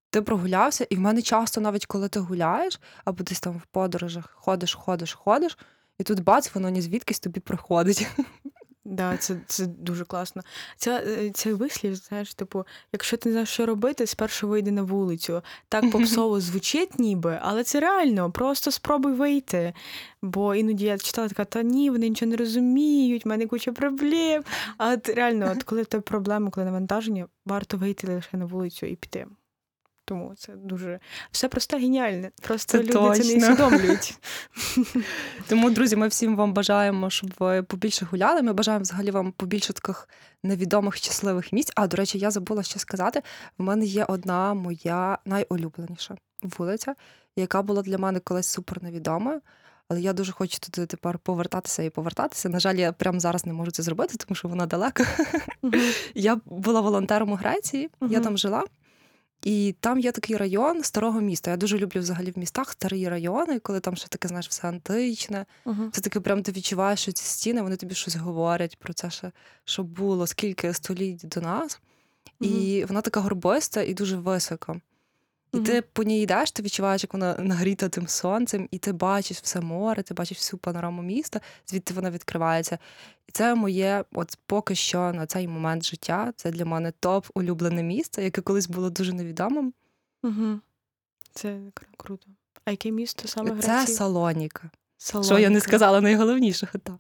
Ти 0.10 0.22
прогулявся, 0.22 0.88
і 0.90 0.96
в 0.96 1.00
мене 1.00 1.22
часто, 1.22 1.62
навіть 1.62 1.86
коли 1.86 2.10
ти 2.10 2.20
гуляєш, 2.20 2.80
або 3.06 3.24
десь 3.24 3.40
там 3.40 3.58
в 3.58 3.66
подорожах 3.66 4.30
ходиш, 4.36 4.74
ходиш, 4.74 5.14
ходиш, 5.14 5.58
і 6.00 6.04
тут 6.04 6.20
бац, 6.24 6.56
воно 6.56 6.70
ні 6.70 6.82
звідкись 6.82 7.20
тобі 7.20 7.40
приходить. 7.40 8.08
Да, 8.86 9.18
це, 9.18 9.36
це 9.48 9.66
дуже 9.66 10.06
класно. 10.06 10.42
Ця, 10.78 11.04
е, 11.08 11.30
цей 11.30 11.54
вислів, 11.54 11.96
знаєш, 11.96 12.34
типу, 12.34 12.66
якщо 12.94 13.18
ти 13.18 13.30
не 13.30 13.34
знаєш, 13.34 13.50
що 13.50 13.66
робити, 13.66 14.08
спершу 14.08 14.48
вийди 14.48 14.72
на 14.72 14.82
вулицю. 14.84 15.42
Так 15.70 15.92
попсово 15.92 16.40
звучить 16.40 17.00
ніби, 17.00 17.40
але 17.42 17.64
це 17.64 17.80
реально, 17.80 18.32
просто 18.32 18.72
спробуй 18.72 19.14
вийти. 19.14 19.74
Бо 20.22 20.56
іноді 20.56 20.86
я 20.86 20.98
читала 20.98 21.28
така, 21.28 21.46
та 21.46 21.64
ні, 21.64 21.90
вони 21.90 22.10
нічого 22.10 22.30
не 22.30 22.36
розуміють, 22.36 23.26
в 23.26 23.28
мене 23.28 23.48
куча 23.48 23.72
проблем. 23.72 24.44
А 24.78 24.94
от 24.94 25.10
реально, 25.10 25.52
от 25.56 25.64
коли 25.64 25.82
в 25.82 25.86
тебе 25.86 26.02
проблеми, 26.02 26.50
коли 26.52 26.66
навантаження, 26.66 27.28
варто 27.46 27.78
вийти 27.78 28.08
лише 28.08 28.38
на 28.38 28.46
вулицю 28.46 28.86
і 28.86 28.96
піти. 28.96 29.28
Тому 30.12 30.36
це 30.36 30.54
дуже 30.56 31.00
все 31.32 31.48
просто 31.48 31.78
геніальне. 31.78 32.32
Просто 32.42 32.78
Це 32.78 32.84
люди 32.84 33.24
це 33.24 33.38
не 33.38 33.38
усвідомлюють. 33.38 34.20
Тому, 35.48 35.70
друзі, 35.70 35.96
ми 35.96 36.08
всім 36.08 36.36
вам 36.36 36.54
бажаємо, 36.54 37.10
щоб 37.10 37.34
ви 37.40 37.64
побільше 37.64 38.06
гуляли. 38.06 38.42
Ми 38.42 38.54
бажаємо 38.54 38.82
взагалі 38.82 39.12
вам 39.12 39.32
побільше 39.32 39.74
таких 39.74 40.10
невідомих 40.44 40.96
щасливих 40.96 41.54
місць. 41.54 41.72
А 41.76 41.88
до 41.88 41.98
речі, 41.98 42.20
я 42.20 42.32
забула 42.32 42.64
ще 42.64 42.80
сказати: 42.80 43.22
в 43.58 43.64
мене 43.64 43.86
є 43.86 44.06
одна 44.06 44.54
моя 44.54 45.18
найулюбленіша 45.26 46.16
вулиця, 46.44 46.96
яка 47.36 47.62
була 47.62 47.82
для 47.82 47.98
мене 47.98 48.20
колись 48.20 48.48
супер 48.48 48.84
невідомою. 48.84 49.42
Але 49.88 50.02
я 50.02 50.14
дуже 50.14 50.32
хочу 50.32 50.60
туди 50.60 50.88
тепер 50.88 51.20
повертатися 51.20 51.84
і 51.84 51.90
повертатися. 51.90 52.50
На 52.50 52.60
жаль, 52.60 52.76
я 52.76 52.92
прямо 52.92 53.20
зараз 53.20 53.46
не 53.46 53.54
можу 53.54 53.72
це 53.72 53.84
зробити, 53.84 54.16
тому 54.18 54.36
що 54.36 54.48
вона 54.48 54.66
далеко. 54.66 55.04
Я 56.16 56.38
була 56.46 56.82
волонтером 56.82 57.32
у 57.32 57.36
Греції, 57.36 57.90
я 58.10 58.20
там 58.20 58.38
жила. 58.38 58.64
І 59.44 59.76
там 59.80 60.00
є 60.00 60.12
такий 60.12 60.38
район 60.38 60.84
старого 60.84 61.22
міста. 61.22 61.52
Я 61.52 61.58
дуже 61.58 61.78
люблю 61.78 62.00
взагалі 62.00 62.32
в 62.32 62.40
містах 62.40 62.72
старі 62.72 63.10
райони, 63.10 63.60
коли 63.60 63.80
там 63.80 63.96
ще 63.96 64.08
таке, 64.08 64.28
знаєш, 64.28 64.50
все 64.50 64.68
античне. 64.68 65.46
Мгм. 65.66 65.90
Це 65.92 66.02
таке, 66.02 66.20
прям 66.20 66.44
ти 66.44 66.52
відчуваєш, 66.52 67.00
що 67.00 67.12
ці 67.12 67.26
стіни 67.26 67.62
вони 67.62 67.76
тобі 67.76 67.96
щось 67.96 68.16
говорять 68.16 68.78
про 68.78 68.94
це, 68.94 69.10
ще, 69.10 69.32
що 69.66 69.84
було, 69.84 70.28
скільки 70.28 70.74
століть 70.74 71.28
до 71.28 71.42
нас. 71.42 71.80
І 72.40 72.86
вона 72.88 73.02
така 73.02 73.20
горбиста 73.20 73.82
і 73.82 73.94
дуже 73.94 74.18
висока. 74.18 74.82
І 75.54 75.60
ти 75.60 75.82
по 75.82 76.04
ній 76.04 76.22
йдеш, 76.22 76.52
ти 76.52 76.64
відчуваєш, 76.64 77.04
як 77.04 77.14
вона 77.14 77.36
нагріта 77.40 77.90
тим 77.90 78.08
сонцем, 78.08 78.68
і 78.72 78.78
ти 78.78 78.92
бачиш 78.92 79.38
все 79.38 79.62
море, 79.62 80.04
ти 80.04 80.14
бачиш 80.14 80.38
всю 80.38 80.60
панораму 80.60 81.02
міста, 81.02 81.42
звідти 81.68 81.94
вона 81.94 82.12
відкривається. 82.12 82.78
І 83.28 83.32
це 83.32 83.56
моє, 83.56 84.04
от 84.14 84.38
поки 84.46 84.76
що 84.76 85.14
на 85.14 85.26
цей 85.26 85.48
момент 85.48 85.86
життя, 85.86 86.34
це 86.36 86.52
для 86.52 86.66
мене 86.66 86.92
топ 87.00 87.28
улюблене 87.34 87.84
місце, 87.84 88.24
яке 88.24 88.42
колись 88.42 88.68
було 88.68 88.90
дуже 88.90 89.14
невідомим. 89.14 89.74
Угу. 90.24 90.60
Це 91.34 91.60
круто. 91.98 92.28
А 92.66 92.72
яке 92.72 92.92
місто 92.92 93.28
саме 93.28 93.52
в 93.52 93.62
Це 93.62 93.72
Греції? 93.72 93.98
Салоніка. 93.98 94.70
Що 94.98 95.40
я 95.40 95.50
не 95.50 95.62
сказала 95.62 96.02
найголовнішого. 96.02 96.72
Так. 96.84 96.96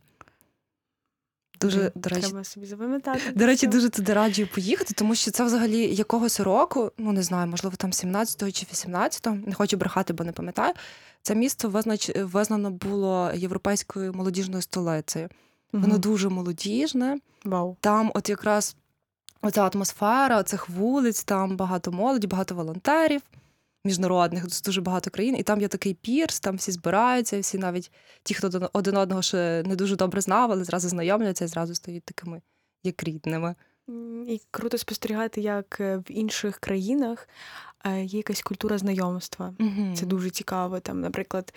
Дуже, 1.62 1.92
до 1.96 2.10
речі, 2.10 2.22
Треба 2.22 2.44
собі 2.44 2.66
запам'ятати. 2.66 3.22
До 3.36 3.46
речі, 3.46 3.68
дуже 3.68 3.90
туди 3.90 4.14
раджу 4.14 4.48
поїхати, 4.56 4.94
тому 4.94 5.16
що 5.16 5.32
це 5.32 5.44
взагалі 5.44 5.96
якогось 5.96 6.40
року, 6.40 6.92
ну 6.98 7.12
не 7.12 7.24
знаю, 7.24 7.48
можливо, 7.48 7.76
там 7.76 7.92
17-го 7.92 8.52
чи 8.52 8.66
18-го, 8.66 9.36
не 9.36 9.54
хочу 9.54 9.78
брехати, 9.78 10.14
бо 10.14 10.24
не 10.24 10.32
пам'ятаю. 10.32 10.74
Це 11.22 11.36
місто 11.36 11.70
визнач... 11.70 12.12
визнано 12.16 12.72
було 12.72 13.32
європейською 13.36 14.14
молодіжною 14.14 14.62
столицею. 14.62 15.30
Воно 15.74 15.98
дуже 15.98 16.30
молодіжне. 16.30 17.18
Вау. 17.46 17.78
Там, 17.80 18.12
от 18.16 18.30
якраз 18.30 18.76
оця 19.42 19.70
атмосфера, 19.74 20.44
цих 20.44 20.70
вулиць, 20.70 21.24
там 21.24 21.58
багато 21.58 21.92
молоді, 21.92 22.28
багато 22.28 22.56
волонтерів 22.56 23.22
міжнародних, 23.86 24.50
з 24.50 24.62
дуже 24.62 24.82
багато 24.82 25.10
країн. 25.10 25.36
І 25.38 25.44
там 25.44 25.62
є 25.62 25.68
такий 25.68 25.94
пірс, 25.94 26.40
там 26.40 26.56
всі 26.56 26.72
збираються, 26.72 27.40
всі 27.40 27.58
навіть 27.58 27.92
ті, 28.24 28.34
хто 28.34 28.48
один- 28.74 28.98
одного 28.98 29.22
ще 29.22 29.64
не 29.66 29.76
дуже 29.76 29.96
добре 29.96 30.22
знав, 30.22 30.52
але 30.52 30.64
зразу 30.64 30.90
знайомляться 30.90 31.46
і 31.46 31.48
зразу 31.48 31.76
стають 31.76 32.04
такими 32.04 32.42
як 32.84 33.04
рідними. 33.04 33.56
І 34.28 34.42
круто 34.52 34.78
спостерігати, 34.78 35.42
як 35.42 35.78
е, 35.80 35.98
в 35.98 36.12
інших 36.12 36.58
країнах 36.60 37.28
е, 37.86 38.04
є 38.04 38.18
якась 38.18 38.42
культура 38.42 38.78
знайомства. 38.78 39.54
Це 39.96 40.06
дуже 40.06 40.30
цікаво. 40.30 40.80
Там, 40.80 41.02
наприклад, 41.02 41.54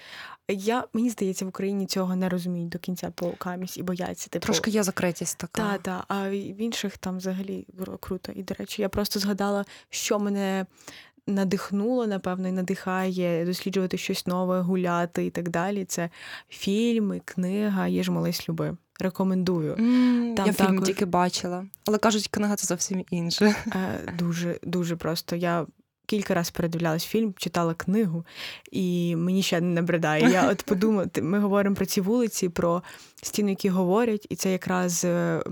я 0.48 0.84
мені 0.92 1.10
здається, 1.10 1.44
в 1.44 1.48
Україні 1.48 1.86
цього 1.86 2.16
не 2.16 2.28
розуміють 2.28 2.68
до 2.68 2.78
кінця 2.78 3.10
по 3.10 3.32
камість 3.32 3.78
і 3.78 3.82
бояться. 3.82 4.28
Типу, 4.28 4.42
Трошки 4.44 4.70
є 4.70 4.82
закритість 4.82 5.38
така. 5.38 5.62
Та, 5.62 5.78
та, 5.78 6.04
а 6.08 6.28
в 6.30 6.60
інших 6.60 6.98
там 6.98 7.16
взагалі 7.16 7.66
круто. 8.00 8.32
І, 8.32 8.42
до 8.42 8.54
речі, 8.54 8.82
я 8.82 8.88
просто 8.88 9.20
згадала, 9.20 9.64
що 9.90 10.18
мене 10.18 10.66
надихнуло, 11.26 12.06
напевно, 12.06 12.48
і 12.48 12.52
надихає 12.52 13.44
досліджувати 13.44 13.98
щось 13.98 14.26
нове, 14.26 14.60
гуляти 14.60 15.26
і 15.26 15.30
так 15.30 15.48
далі. 15.48 15.84
Це 15.84 16.10
фільми, 16.48 17.20
книга 17.24 17.86
«Є 17.86 18.02
ж 18.02 18.12
молись 18.12 18.48
люби. 18.48 18.76
Рекомендую. 19.00 19.74
Mm, 19.74 20.34
Там 20.34 20.46
я 20.46 20.52
фільм 20.52 20.82
тільки 20.82 21.04
бачила. 21.04 21.66
Але 21.86 21.98
кажуть, 21.98 22.28
книга 22.28 22.56
це 22.56 22.66
зовсім 22.66 23.04
інше. 23.10 23.54
Е, 23.66 24.12
Дуже, 24.18 24.58
дуже 24.62 24.96
просто. 24.96 25.36
Я 25.36 25.66
кілька 26.07 26.34
разів 26.34 26.52
передивлялась 26.52 27.05
фільм, 27.05 27.34
читала 27.36 27.74
книгу, 27.74 28.24
і 28.72 29.16
мені 29.16 29.42
ще 29.42 29.61
не 29.61 29.74
набридає. 29.74 30.30
Я 30.30 30.50
от 30.50 30.62
подумала, 30.66 31.07
ми 31.22 31.38
говоримо 31.38 31.76
про 31.76 31.86
ці 31.86 32.00
вулиці, 32.00 32.48
про 32.48 32.82
стіни, 33.22 33.50
які 33.50 33.68
говорять, 33.68 34.26
і 34.30 34.36
це 34.36 34.52
якраз 34.52 35.05
е, 35.05 35.42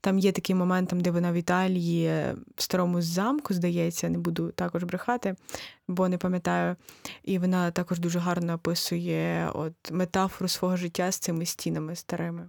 там 0.00 0.18
є 0.18 0.32
такий 0.32 0.54
момент, 0.54 0.88
там, 0.88 1.00
де 1.00 1.10
вона 1.10 1.32
в 1.32 1.34
Італії 1.34 2.06
е, 2.06 2.34
в 2.56 2.62
старому 2.62 3.02
замку, 3.02 3.54
здається, 3.54 4.08
не 4.08 4.18
буду 4.18 4.50
також 4.50 4.84
брехати, 4.84 5.34
бо 5.88 6.08
не 6.08 6.18
пам'ятаю. 6.18 6.76
І 7.24 7.38
вона 7.38 7.70
також 7.70 7.98
дуже 7.98 8.18
гарно 8.18 8.54
описує 8.54 9.50
от 9.54 9.74
метафору 9.90 10.48
свого 10.48 10.76
життя 10.76 11.12
з 11.12 11.18
цими 11.18 11.46
стінами 11.46 11.96
старими. 11.96 12.48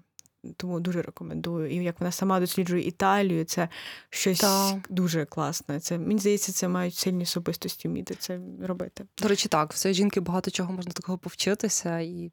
Тому 0.58 0.80
дуже 0.80 1.02
рекомендую. 1.02 1.72
І 1.72 1.76
як 1.76 2.00
вона 2.00 2.12
сама 2.12 2.40
досліджує 2.40 2.88
Італію, 2.88 3.46
це 3.46 3.70
щось 4.10 4.40
Так. 4.40 4.76
дуже 4.90 5.26
класне. 5.26 5.80
Це 5.80 5.98
мені 5.98 6.20
здається, 6.20 6.52
це 6.52 6.68
мають 6.68 6.96
сильні 6.96 7.24
особистості 7.24 7.88
вміти 7.88 8.16
це 8.20 8.40
робити. 8.64 9.06
До 9.22 9.28
речі, 9.28 9.50
так, 9.50 9.74
в 9.74 9.78
цієї 9.78 9.96
жінки 9.96 10.20
багато 10.20 10.52
чого 10.52 10.74
можна 10.74 10.92
такого 10.92 11.18
повчитися. 11.18 12.00
І 12.00 12.32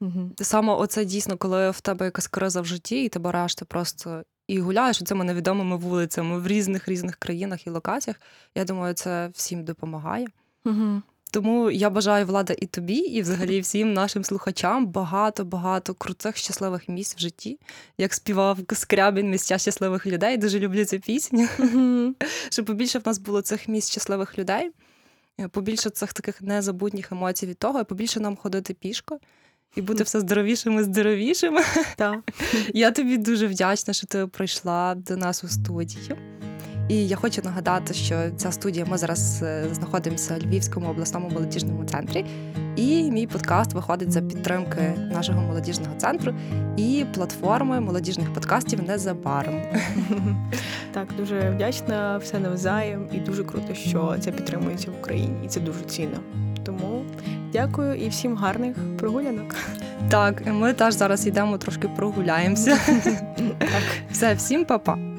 Угу. 0.00 0.30
саме 0.40 0.72
оце 0.72 1.04
дійсно, 1.04 1.36
коли 1.36 1.70
в 1.70 1.80
тебе 1.80 2.04
якась 2.04 2.26
криза 2.28 2.60
в 2.60 2.64
житті, 2.64 3.04
і 3.04 3.08
ти 3.08 3.18
береш 3.18 3.54
ти 3.54 3.64
просто 3.64 4.22
і 4.46 4.58
гуляєш 4.60 5.02
цими 5.02 5.24
невідомими 5.24 5.76
вулицями 5.76 6.38
в 6.38 6.46
різних 6.46 6.88
різних 6.88 7.16
країнах 7.16 7.66
і 7.66 7.70
локаціях. 7.70 8.20
Я 8.54 8.64
думаю, 8.64 8.94
це 8.94 9.30
всім 9.34 9.64
допомагає. 9.64 10.26
Угу. 10.64 11.02
Тому 11.30 11.70
я 11.70 11.90
бажаю 11.90 12.26
влада 12.26 12.54
і 12.58 12.66
тобі, 12.66 12.94
і 12.94 13.22
взагалі 13.22 13.60
всім 13.60 13.92
нашим 13.92 14.24
слухачам 14.24 14.86
багато 14.86 15.44
багато 15.44 15.94
крутих 15.94 16.36
щасливих 16.36 16.88
місць 16.88 17.16
в 17.16 17.18
житті. 17.18 17.58
Як 17.98 18.14
співав 18.14 18.58
Скрябін 18.72 19.30
місця 19.30 19.58
щасливих 19.58 20.06
людей. 20.06 20.36
Дуже 20.36 20.58
люблю 20.58 20.84
цю 20.84 21.00
пісню. 21.00 21.48
Щоб 22.50 22.66
побільше 22.66 22.98
в 22.98 23.02
нас 23.06 23.18
було 23.18 23.42
цих 23.42 23.68
місць 23.68 23.90
щасливих 23.90 24.38
людей, 24.38 24.70
е, 25.40 25.48
побільше 25.48 25.90
цих 25.90 26.12
таких 26.12 26.42
незабутніх 26.42 27.12
емоцій 27.12 27.46
від 27.46 27.58
того, 27.58 27.80
і 27.80 27.84
побільше 27.84 28.20
нам 28.20 28.36
ходити 28.36 28.74
пішко. 28.74 29.18
І 29.76 29.82
бути 29.82 30.04
все 30.04 30.20
здоровішими, 30.20 30.84
здоровішими. 30.84 31.62
Так. 31.96 32.20
Я 32.74 32.90
тобі 32.90 33.16
дуже 33.16 33.46
вдячна, 33.46 33.94
що 33.94 34.06
ти 34.06 34.26
прийшла 34.26 34.94
до 34.94 35.16
нас 35.16 35.44
у 35.44 35.48
студію. 35.48 36.16
І 36.90 37.08
я 37.08 37.16
хочу 37.16 37.42
нагадати, 37.44 37.94
що 37.94 38.14
ця 38.36 38.52
студія 38.52 38.84
ми 38.84 38.98
зараз 38.98 39.42
е, 39.42 39.64
знаходимося 39.72 40.34
в 40.34 40.42
Львівському 40.42 40.90
обласному 40.90 41.28
молодіжному 41.28 41.84
центрі. 41.84 42.24
І 42.76 43.10
мій 43.10 43.26
подкаст 43.26 43.72
виходить 43.72 44.12
за 44.12 44.20
підтримки 44.20 44.92
нашого 45.12 45.42
молодіжного 45.42 45.94
центру 45.96 46.34
і 46.76 47.04
платформи 47.14 47.80
молодіжних 47.80 48.34
подкастів 48.34 48.82
незабаром. 48.82 49.62
Так, 50.92 51.08
дуже 51.16 51.50
вдячна, 51.50 52.18
все 52.18 52.38
навзаєм, 52.38 53.08
і 53.12 53.18
дуже 53.18 53.44
круто, 53.44 53.74
що 53.74 54.16
це 54.20 54.32
підтримується 54.32 54.90
в 54.90 54.94
Україні, 55.00 55.44
і 55.44 55.48
це 55.48 55.60
дуже 55.60 55.80
цінно. 55.80 56.18
Тому 56.64 57.04
дякую 57.52 57.94
і 57.94 58.08
всім 58.08 58.36
гарних 58.36 58.76
прогулянок. 58.98 59.54
Так, 60.08 60.46
ми 60.46 60.72
теж 60.72 60.94
зараз 60.94 61.26
йдемо 61.26 61.58
трошки 61.58 61.88
прогуляємося. 61.88 62.78
Так. 63.58 63.82
Все, 64.10 64.34
всім 64.34 64.64
па-па. 64.64 65.09